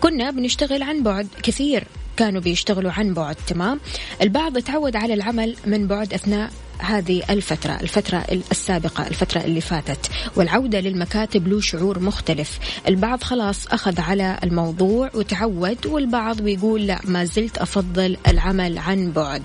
كنا 0.00 0.30
بنشتغل 0.30 0.82
عن 0.82 1.02
بعد 1.02 1.28
كثير. 1.42 1.84
كانوا 2.16 2.40
بيشتغلوا 2.40 2.92
عن 2.92 3.14
بعد 3.14 3.36
تمام؟ 3.46 3.80
البعض 4.22 4.58
تعود 4.58 4.96
على 4.96 5.14
العمل 5.14 5.56
من 5.66 5.86
بعد 5.86 6.14
أثناء 6.14 6.50
هذه 6.78 7.22
الفترة 7.30 7.72
الفترة 7.72 8.24
السابقة 8.50 9.06
الفترة 9.06 9.40
اللي 9.40 9.60
فاتت. 9.60 10.10
والعودة 10.36 10.80
للمكاتب 10.80 11.48
له 11.48 11.60
شعور 11.60 11.98
مختلف. 11.98 12.58
البعض 12.88 13.22
خلاص 13.22 13.66
أخذ 13.66 14.00
على 14.00 14.38
الموضوع 14.44 15.10
وتعود 15.14 15.86
والبعض 15.86 16.42
بيقول 16.42 16.86
لا 16.86 17.00
ما 17.04 17.24
زلت 17.24 17.58
أفضل 17.58 18.16
العمل 18.28 18.78
عن 18.78 19.12
بعد. 19.12 19.42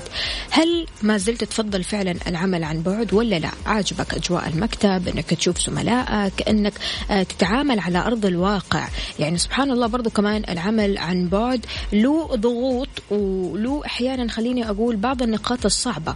هل 0.49 0.85
ما 1.01 1.17
زلت 1.17 1.43
تفضل 1.43 1.83
فعلا 1.83 2.15
العمل 2.27 2.63
عن 2.63 2.81
بعد 2.81 3.13
ولا 3.13 3.39
لا؟ 3.39 3.49
عاجبك 3.65 4.13
أجواء 4.13 4.47
المكتب 4.47 5.07
أنك 5.07 5.25
تشوف 5.25 5.59
زملائك 5.59 6.49
أنك 6.49 6.73
آه، 7.11 7.23
تتعامل 7.23 7.79
على 7.79 7.97
أرض 7.97 8.25
الواقع. 8.25 8.87
يعني 9.19 9.37
سبحان 9.37 9.71
الله 9.71 9.87
برضو 9.87 10.09
كمان 10.09 10.43
العمل 10.49 10.97
عن 10.97 11.27
بعد 11.27 11.65
له 11.93 12.35
ضغوط 12.35 12.89
وله 13.09 13.81
أحيانا 13.85 14.31
خليني 14.31 14.69
أقول 14.69 14.95
بعض 14.95 15.21
النقاط 15.21 15.65
الصعبة. 15.65 16.15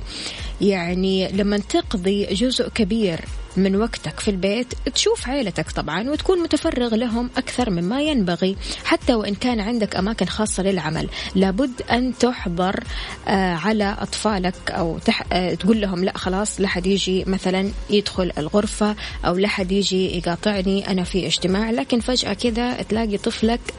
يعني 0.62 1.32
لما 1.32 1.58
تقضي 1.58 2.26
جزء 2.26 2.70
كبير 2.70 3.20
من 3.58 3.76
وقتك 3.76 4.20
في 4.20 4.32
البيت 4.32 4.74
تشوف 4.96 5.30
عيلتك 5.30 5.72
طبعا 5.72 6.10
وتكون 6.10 6.40
متفرغ 6.40 6.96
لهم 6.96 7.30
أكثر 7.38 7.70
مما 7.70 8.02
ينبغي 8.02 8.56
حتى 8.86 9.14
وإن 9.14 9.36
كان 9.36 9.60
عندك 9.60 9.96
أماكن 9.96 10.26
خاصة 10.26 10.64
للعمل. 10.64 11.10
لابد 11.36 11.82
أن 11.92 12.18
تحضر 12.18 12.84
آه، 13.28 13.54
على 13.54 13.96
أطفالك 14.00 14.72
أو 14.72 14.98
تح... 14.98 15.24
آه، 15.34 15.54
تقول 15.54 15.82
لهم 15.82 16.04
لا 16.04 16.18
خلاص 16.18 16.62
لا 16.62 16.68
حد 16.68 16.88
يجي 16.88 17.24
مثلا 17.28 17.72
يدخل 17.90 18.32
الغرفة 18.38 18.96
أو 19.26 19.36
لا 19.36 19.48
حد 19.48 19.72
يجي 19.72 20.18
يقاطعني 20.18 20.92
أنا 20.92 21.04
في 21.04 21.28
اجتماع. 21.28 21.72
لكن 21.72 22.00
فجأة 22.00 22.34
كذا 22.34 22.82
تلاقي 22.82 23.18
طفلك 23.18 23.62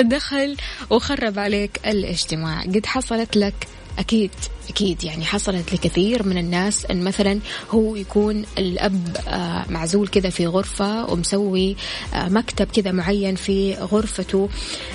دخل 0.00 0.56
وخرب 0.90 1.38
عليك 1.38 1.80
الاجتماع. 1.86 2.62
قد 2.62 2.86
حصلت 2.86 3.36
لك 3.36 3.54
أكيد 4.00 4.30
أكيد 4.68 5.04
يعني 5.04 5.24
حصلت 5.24 5.74
لكثير 5.74 6.26
من 6.26 6.38
الناس 6.38 6.86
أن 6.86 7.02
مثلا 7.04 7.40
هو 7.70 7.96
يكون 7.96 8.44
الأب 8.58 9.16
آه، 9.28 9.64
معزول 9.68 10.08
كذا 10.08 10.30
في 10.30 10.46
غرفة 10.46 11.12
ومسوي 11.12 11.76
آه، 12.14 12.28
مكتب 12.28 12.66
كذا 12.66 12.92
معين 12.92 13.34
في 13.34 13.74
غرفته 13.74 14.48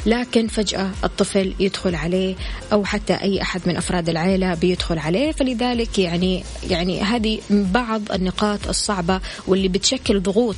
لكن 0.06 0.48
فجأة 0.48 0.92
الطفل 1.04 1.54
يدخل 1.60 1.96
عليه 1.96 2.36
أو 2.74 2.86
حتى 2.86 3.14
أي 3.14 3.42
أحد 3.42 3.62
من 3.66 3.78
أفراد 3.78 4.10
العائلة 4.10 4.54
بيدخل 4.54 5.00
عليه. 5.00 5.32
فلذلك 5.32 6.00
يعني 6.00 6.44
يعني 6.70 7.02
هذه 7.02 7.40
بعض 7.50 8.12
النقاط 8.12 8.68
الصعبة 8.68 9.22
واللي 9.48 9.68
بتشكل 9.68 10.22
ضغوط 10.22 10.56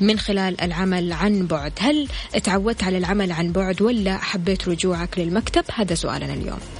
من 0.00 0.18
خلال 0.18 0.60
العمل 0.60 1.12
عن 1.12 1.46
بعد. 1.46 1.72
هل 1.78 2.08
تعودت 2.42 2.84
على 2.84 2.98
العمل 2.98 3.32
عن 3.32 3.52
بعد 3.52 3.82
ولا 3.82 4.18
حبيت 4.18 4.68
رجوعك 4.68 5.18
للمكتب؟ 5.18 5.64
هذا 5.74 5.94
سؤالنا 5.94 6.34
اليوم. 6.34 6.79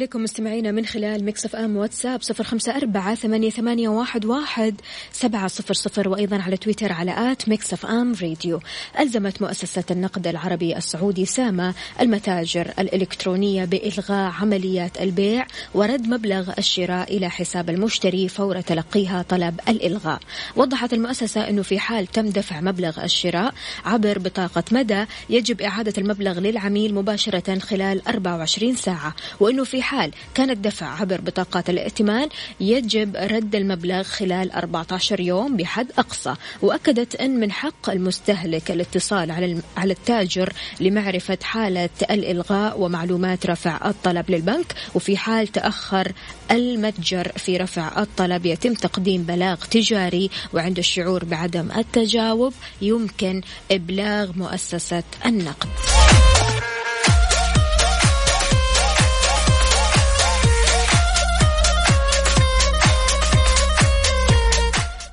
عليكم 0.00 0.22
مستمعينا 0.22 0.70
من 0.70 0.86
خلال 0.86 1.24
Mix 1.24 1.44
FM 1.44 1.76
واتساب 1.76 2.22
صفر 2.22 2.44
خمسة 2.44 2.76
أربعة 2.76 3.14
ثمانية, 3.14 3.50
ثمانية 3.50 3.88
واحد, 3.88 4.24
واحد 4.24 4.80
سبعة 5.12 5.48
صفر 5.48 5.74
صفر 5.74 6.08
وأيضا 6.08 6.42
على 6.42 6.56
تويتر 6.56 6.92
على 6.92 7.32
at 7.32 7.48
Mix 7.48 7.72
FM 7.72 8.14
Radio. 8.22 8.60
ألزمت 9.00 9.42
مؤسسة 9.42 9.84
النقد 9.90 10.26
العربي 10.26 10.76
السعودي 10.76 11.26
ساما 11.26 11.74
المتاجر 12.00 12.72
الإلكترونية 12.78 13.64
بإلغاء 13.64 14.32
عمليات 14.40 15.00
البيع 15.00 15.46
ورد 15.74 16.06
مبلغ 16.06 16.52
الشراء 16.58 17.16
إلى 17.16 17.30
حساب 17.30 17.70
المشتري 17.70 18.28
فور 18.28 18.60
تلقيها 18.60 19.24
طلب 19.28 19.60
الإلغاء. 19.68 20.20
وضحت 20.56 20.92
المؤسسة 20.92 21.48
أنه 21.48 21.62
في 21.62 21.78
حال 21.78 22.06
تم 22.06 22.28
دفع 22.28 22.60
مبلغ 22.60 23.04
الشراء 23.04 23.54
عبر 23.84 24.18
بطاقة 24.18 24.64
مدى 24.72 25.04
يجب 25.30 25.60
إعادة 25.60 25.94
المبلغ 25.98 26.40
للعميل 26.40 26.94
مباشرة 26.94 27.58
خلال 27.58 28.08
24 28.08 28.74
ساعة 28.74 29.14
وأنه 29.40 29.64
في 29.64 29.89
حال 29.90 30.10
كان 30.34 30.50
الدفع 30.50 31.00
عبر 31.00 31.20
بطاقات 31.20 31.70
الائتمان 31.70 32.28
يجب 32.60 33.16
رد 33.16 33.54
المبلغ 33.54 34.02
خلال 34.02 34.52
14 34.52 35.20
يوم 35.20 35.56
بحد 35.56 35.86
أقصى 35.98 36.34
وأكدت 36.62 37.14
أن 37.16 37.40
من 37.40 37.52
حق 37.52 37.90
المستهلك 37.90 38.70
الاتصال 38.70 39.30
على 39.30 39.62
على 39.76 39.92
التاجر 39.92 40.52
لمعرفة 40.80 41.38
حالة 41.42 41.88
الإلغاء 42.10 42.80
ومعلومات 42.80 43.46
رفع 43.46 43.88
الطلب 43.88 44.30
للبنك 44.30 44.74
وفي 44.94 45.16
حال 45.16 45.48
تأخر 45.48 46.12
المتجر 46.50 47.32
في 47.36 47.56
رفع 47.56 48.02
الطلب 48.02 48.46
يتم 48.46 48.74
تقديم 48.74 49.22
بلاغ 49.22 49.56
تجاري 49.56 50.30
وعند 50.54 50.78
الشعور 50.78 51.24
بعدم 51.24 51.68
التجاوب 51.76 52.54
يمكن 52.82 53.42
إبلاغ 53.70 54.32
مؤسسة 54.36 55.02
النقد. 55.26 55.68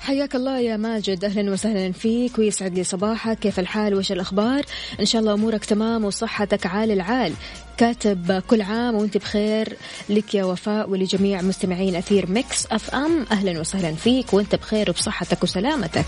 حياك 0.07 0.35
الله 0.35 0.59
يا 0.59 0.77
ماجد. 0.77 1.25
أهلا 1.25 1.51
وسهلا 1.51 1.91
فيك 1.91 2.39
ويسعد 2.39 2.73
لي 2.73 2.83
صباحك. 2.83 3.39
كيف 3.39 3.59
الحال؟ 3.59 3.95
وش 3.95 4.11
الأخبار؟ 4.11 4.65
إن 4.99 5.05
شاء 5.05 5.21
الله 5.21 5.33
أمورك 5.33 5.65
تمام 5.65 6.05
وصحتك 6.05 6.65
عال 6.65 6.91
العال. 6.91 7.33
كاتب 7.77 8.43
كل 8.47 8.61
عام 8.61 8.95
وأنت 8.95 9.17
بخير. 9.17 9.77
لك 10.09 10.35
يا 10.35 10.43
وفاء 10.43 10.89
ولجميع 10.89 11.41
مستمعين 11.41 11.95
أثير 11.95 12.31
Mix 12.31 12.65
FM. 12.71 13.25
أهلا 13.31 13.59
وسهلا 13.59 13.95
فيك 13.95 14.33
وأنت 14.33 14.55
بخير 14.55 14.89
وبصحتك 14.89 15.43
وسلامتك. 15.43 16.05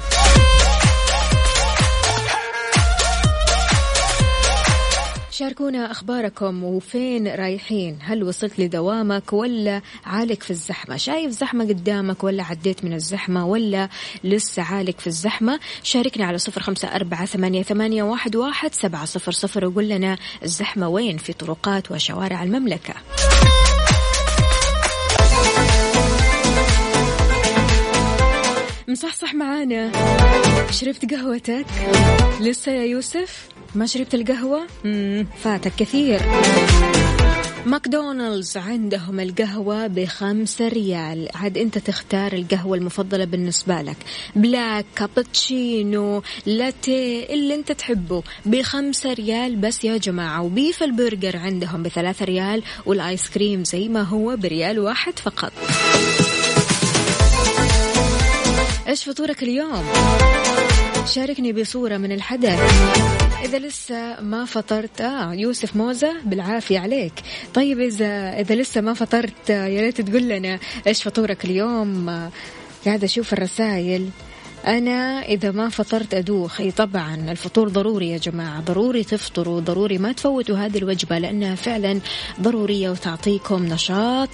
شاركونا 5.39 5.91
أخباركم 5.91 6.63
وفين 6.63 7.27
رايحين؟ 7.27 7.97
هل 8.01 8.23
وصلت 8.23 8.59
لدوامك 8.59 9.33
ولا 9.33 9.81
عالق 10.05 10.43
في 10.43 10.51
الزحمة؟ 10.51 10.97
شايف 10.97 11.31
زحمة 11.31 11.67
قدامك 11.67 12.23
ولا 12.23 12.43
عديت 12.43 12.85
من 12.85 12.93
الزحمة 12.93 13.45
ولا 13.45 13.89
لسه 14.23 14.61
عالق 14.61 14.99
في 14.99 15.07
الزحمة؟ 15.07 15.59
شاركنا 15.83 16.25
على 16.25 16.37
صفر 16.37 16.61
خمسة 16.61 16.95
أربعة 16.95 17.25
ثمانية, 17.25 17.63
ثمانية 17.63 18.03
واحد, 18.03 18.35
واحد 18.35 18.73
سبعة 18.73 19.05
صفر 19.05 19.31
صفر 19.31 19.65
وقول 19.65 19.89
لنا 19.89 20.17
الزحمة 20.43 20.89
وين 20.89 21.17
في 21.17 21.33
طرقات 21.33 21.91
وشوارع 21.91 22.43
المملكة. 22.43 22.93
مصحصح 28.87 29.33
معانا. 29.33 29.91
شربت 30.71 31.13
قهوتك؟ 31.13 31.65
لسه 32.41 32.71
يا 32.71 32.83
يوسف؟ 32.85 33.49
ما 33.75 33.85
شربت 33.85 34.13
القهوة؟ 34.13 34.67
فاتك 35.43 35.71
كثير. 35.77 36.21
ماكدونالدز 37.65 38.57
عندهم 38.57 39.19
القهوة 39.19 39.87
بخمسة 39.87 40.67
ريال. 40.67 41.29
عاد 41.35 41.57
أنت 41.57 41.77
تختار 41.77 42.33
القهوة 42.33 42.77
المفضلة 42.77 43.25
بالنسبة 43.25 43.81
لك. 43.81 43.97
بلاك 44.35 44.85
كابتشينو 44.95 46.23
لاتيه 46.45 47.25
اللي 47.33 47.55
أنت 47.55 47.71
تحبه. 47.71 48.23
بخمسة 48.45 49.13
ريال 49.13 49.55
بس 49.55 49.83
يا 49.83 49.97
جماعة. 49.97 50.41
وبيف 50.41 50.83
البرجر 50.83 51.37
عندهم 51.37 51.83
بثلاثة 51.83 52.25
ريال. 52.25 52.63
والآيس 52.85 53.29
كريم 53.29 53.63
زي 53.63 53.87
ما 53.87 54.01
هو 54.01 54.35
بريال 54.35 54.79
واحد 54.79 55.19
فقط. 55.19 55.51
إيش 58.87 59.03
فطورك 59.03 59.43
اليوم؟ 59.43 59.83
شاركني 61.09 61.53
بصورة 61.53 61.97
من 61.97 62.11
الحدث. 62.11 62.59
إذا 63.45 63.59
لسه 63.59 64.21
ما 64.21 64.45
فطرت 64.45 65.01
آه 65.01 65.33
يوسف 65.33 65.75
موزة 65.75 66.13
بالعافية 66.25 66.79
عليك. 66.79 67.13
طيب 67.53 67.79
إذا 67.79 68.39
إذا 68.39 68.55
لسه 68.55 68.81
ما 68.81 68.93
فطرت 68.93 69.49
يا 69.49 69.81
ريت 69.81 70.01
تقول 70.01 70.29
لنا 70.29 70.59
إيش 70.87 71.03
فطورك 71.03 71.45
اليوم؟ 71.45 72.09
قاعدة 72.85 73.05
أشوف 73.05 73.33
الرسائل. 73.33 74.09
أنا 74.67 75.21
إذا 75.25 75.51
ما 75.51 75.69
فطرت 75.69 76.13
أدوخ. 76.13 76.61
أي 76.61 76.71
طبعا 76.71 77.31
الفطور 77.31 77.69
ضروري 77.69 78.09
يا 78.09 78.17
جماعة. 78.17 78.61
ضروري 78.61 79.03
تفطروا 79.03 79.59
ضروري 79.59 79.97
ما 79.97 80.11
تفوتوا 80.11 80.57
هذه 80.57 80.77
الوجبة 80.77 81.17
لأنها 81.17 81.55
فعلا 81.55 81.99
ضرورية 82.41 82.89
وتعطيكم 82.89 83.65
نشاط 83.65 84.29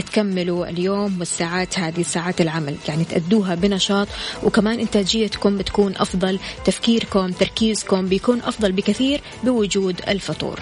تكملوا 0.00 0.68
اليوم 0.68 1.16
والساعات 1.18 1.78
هذه 1.78 2.02
ساعات 2.02 2.40
العمل 2.40 2.76
يعني 2.88 3.04
تأدوها 3.04 3.54
بنشاط. 3.54 4.08
وكمان 4.42 4.80
إنتاجيتكم 4.80 5.58
بتكون 5.58 5.94
أفضل 5.96 6.38
تفكيركم 6.64 7.30
تركيزكم 7.30 8.08
بيكون 8.08 8.40
أفضل 8.40 8.72
بكثير 8.72 9.20
بوجود 9.44 10.00
الفطور. 10.08 10.60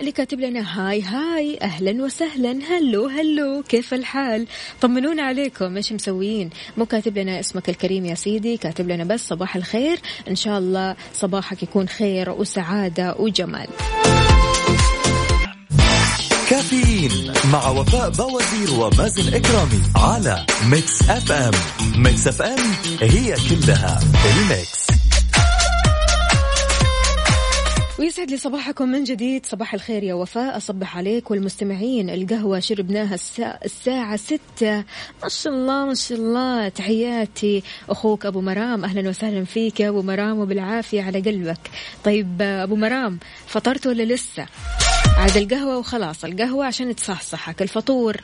اللي 0.00 0.12
كاتب 0.12 0.40
لنا 0.40 0.60
هاي 0.60 1.02
هاي 1.02 1.58
أهلا 1.62 2.04
وسهلا. 2.04 2.58
هلو 2.68 3.06
هلو 3.06 3.62
كيف 3.68 3.94
الحال؟ 3.94 4.46
طمنونا 4.80 5.22
عليكم 5.22 5.76
إيش 5.76 5.92
مسويين؟ 5.92 6.50
مو 6.76 6.86
كاتب 6.86 7.18
لنا 7.18 7.40
اسمك 7.40 7.68
الكريم 7.68 8.04
يا 8.04 8.14
سيدي 8.14 8.56
كاتب 8.56 8.88
لنا 8.88 9.04
بس 9.04 9.28
صباح 9.28 9.56
الخير. 9.56 9.98
إن 10.28 10.36
شاء 10.36 10.58
الله 10.58 10.96
صباحك 11.14 11.62
يكون 11.62 11.88
خير 11.88 12.30
وسعادة 12.30 13.14
وجمال. 13.18 13.68
كافيين 16.50 17.32
مع 17.52 17.68
وفاء 17.68 18.10
بوازير 18.10 18.80
ومازن 18.80 19.34
إكرامي 19.34 19.82
على 19.96 20.46
Mix 20.70 21.02
FM. 21.10 21.52
Mix 21.96 22.28
FM 22.28 22.72
هي 23.00 23.34
كلها 23.50 24.00
ال 24.36 24.46
mix. 24.46 24.86
ويسعد 27.98 28.30
لي 28.30 28.36
صباحكم 28.36 28.88
من 28.88 29.04
جديد. 29.04 29.46
صباح 29.46 29.74
الخير 29.74 30.02
يا 30.02 30.14
وفاء. 30.14 30.56
أصبح 30.56 30.96
عليك 30.96 31.30
والمستمعين 31.30 32.10
القهوة 32.10 32.60
شربناها 32.60 33.18
الساعة 33.64 34.16
ستة. 34.16 34.84
ما 35.22 35.28
شاء 35.28 35.52
الله 35.52 35.86
ما 35.86 35.94
شاء 35.94 36.18
الله. 36.18 36.68
تحياتي 36.68 37.62
أخوك 37.88 38.26
أبو 38.26 38.40
مرام. 38.40 38.84
أهلا 38.84 39.08
وسهلا 39.08 39.44
فيك 39.44 39.80
يا 39.80 39.88
أبو 39.88 40.02
مرام 40.02 40.38
وبالعافية 40.38 41.02
على 41.02 41.20
قلبك. 41.20 41.70
طيب 42.04 42.42
أبو 42.42 42.76
مرام 42.76 43.18
فطرت 43.46 43.86
ولا 43.86 44.02
لسه؟ 44.02 44.46
عاد 45.16 45.36
القهوة 45.36 45.78
وخلاص 45.78 46.24
القهوة 46.24 46.66
عشان 46.66 46.96
تصحصحك 46.96 47.62
الفطور. 47.62 48.16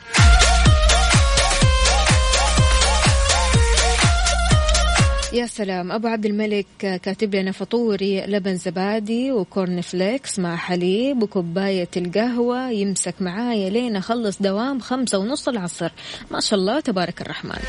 يا 5.33 5.47
سلام 5.47 5.91
أبو 5.91 6.07
عبد 6.07 6.25
الملك 6.25 6.65
كاتب 6.77 7.35
لنا 7.35 7.51
فطوري 7.51 8.25
لبن 8.25 8.57
زبادي 8.57 9.31
وكورن 9.31 9.81
فليكس 9.81 10.39
مع 10.39 10.55
حليب 10.55 11.23
وكوباية 11.23 11.89
القهوة 11.97 12.69
يمسك 12.69 13.15
معايا 13.19 13.69
لين 13.69 13.95
أخلص 13.95 14.41
دوام 14.41 14.79
خمسة 14.79 15.17
ونص 15.17 15.47
العصر. 15.47 15.91
ما 16.31 16.39
شاء 16.39 16.59
الله 16.59 16.79
تبارك 16.79 17.21
الرحمن. 17.21 17.59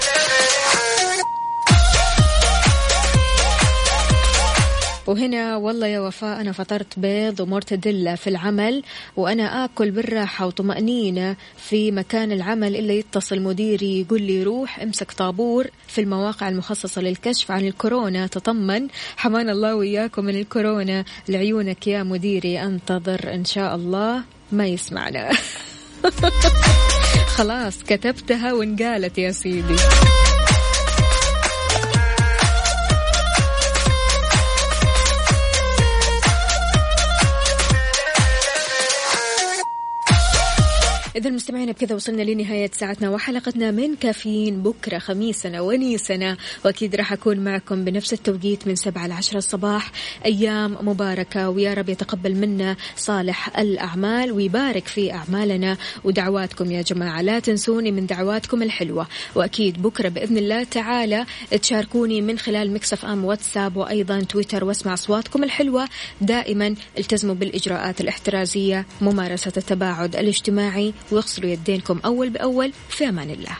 وهنا 5.06 5.56
والله 5.56 5.86
يا 5.86 6.00
وفاء 6.00 6.40
أنا 6.40 6.52
فطرت 6.52 6.98
بيض 6.98 7.40
ومرتدلة 7.40 8.14
في 8.14 8.30
العمل 8.30 8.82
وأنا 9.16 9.64
آكل 9.64 9.90
بالراحة 9.90 10.46
وطمأنينة 10.46 11.36
في 11.56 11.90
مكان 11.90 12.32
العمل 12.32 12.76
إلا 12.76 12.92
يتصل 12.92 13.40
مديري 13.40 14.00
يقول 14.00 14.22
لي 14.22 14.42
روح 14.42 14.80
امسك 14.80 15.12
طابور 15.12 15.66
في 15.88 16.00
المواقع 16.00 16.48
المخصصة 16.48 17.00
للكشف 17.02 17.50
عن 17.50 17.66
الكورونا 17.66 18.26
تطمن. 18.26 18.88
حمان 19.16 19.50
الله 19.50 19.74
وإياكم 19.74 20.24
من 20.24 20.36
الكورونا. 20.36 21.04
لعيونك 21.28 21.86
يا 21.86 22.02
مديري 22.02 22.62
أنتظر 22.62 23.34
إن 23.34 23.44
شاء 23.44 23.74
الله 23.74 24.22
ما 24.52 24.66
يسمعنا. 24.66 25.30
خلاص 27.36 27.82
كتبتها 27.82 28.52
وانقالت 28.52 29.18
يا 29.18 29.30
سيدي. 29.30 29.76
إذا 41.16 41.28
المستمعين 41.28 41.72
بكذا 41.72 41.94
وصلنا 41.94 42.22
لنهاية 42.22 42.70
ساعتنا 42.74 43.10
وحلقتنا 43.10 43.70
من 43.70 43.94
كافيين. 43.96 44.62
بكرة 44.62 44.98
خميسنا 44.98 45.60
ونيسنا. 45.60 46.36
وأكيد 46.64 46.94
راح 46.94 47.12
أكون 47.12 47.40
معكم 47.40 47.84
بنفس 47.84 48.12
التوقيت 48.12 48.66
من 48.66 48.76
سبعة 48.76 49.06
لعشرة 49.06 49.38
الصباح. 49.38 49.92
أيام 50.24 50.76
مباركة. 50.80 51.50
ويا 51.50 51.74
رب 51.74 51.88
يتقبل 51.88 52.34
منا 52.34 52.76
صالح 52.96 53.58
الأعمال. 53.58 54.32
ويبارك 54.32 54.86
في 54.86 55.12
أعمالنا. 55.12 55.76
ودعواتكم 56.04 56.72
يا 56.72 56.82
جماعة. 56.82 57.22
لا 57.22 57.38
تنسوني 57.38 57.92
من 57.92 58.06
دعواتكم 58.06 58.62
الحلوة. 58.62 59.06
وأكيد 59.34 59.82
بكرة 59.82 60.08
بإذن 60.08 60.38
الله 60.38 60.64
تعالى 60.64 61.26
تشاركوني 61.62 62.20
من 62.20 62.38
خلال 62.38 62.72
مكسف 62.72 63.04
أم 63.04 63.24
واتساب 63.24 63.76
وأيضا 63.76 64.20
تويتر 64.20 64.64
واسمع 64.64 64.94
أصواتكم 64.94 65.44
الحلوة. 65.44 65.88
دائما 66.20 66.74
التزموا 66.98 67.34
بالإجراءات 67.34 68.00
الاحترازية 68.00 68.86
ممارسة 69.00 69.52
التباعد 69.56 70.16
الاجتماعي 70.16 70.94
واغسلوا 71.10 71.50
يدينكم 71.50 72.00
أول 72.04 72.30
بأول 72.30 72.72
في 72.88 73.08
أمان 73.08 73.30
الله. 73.30 73.56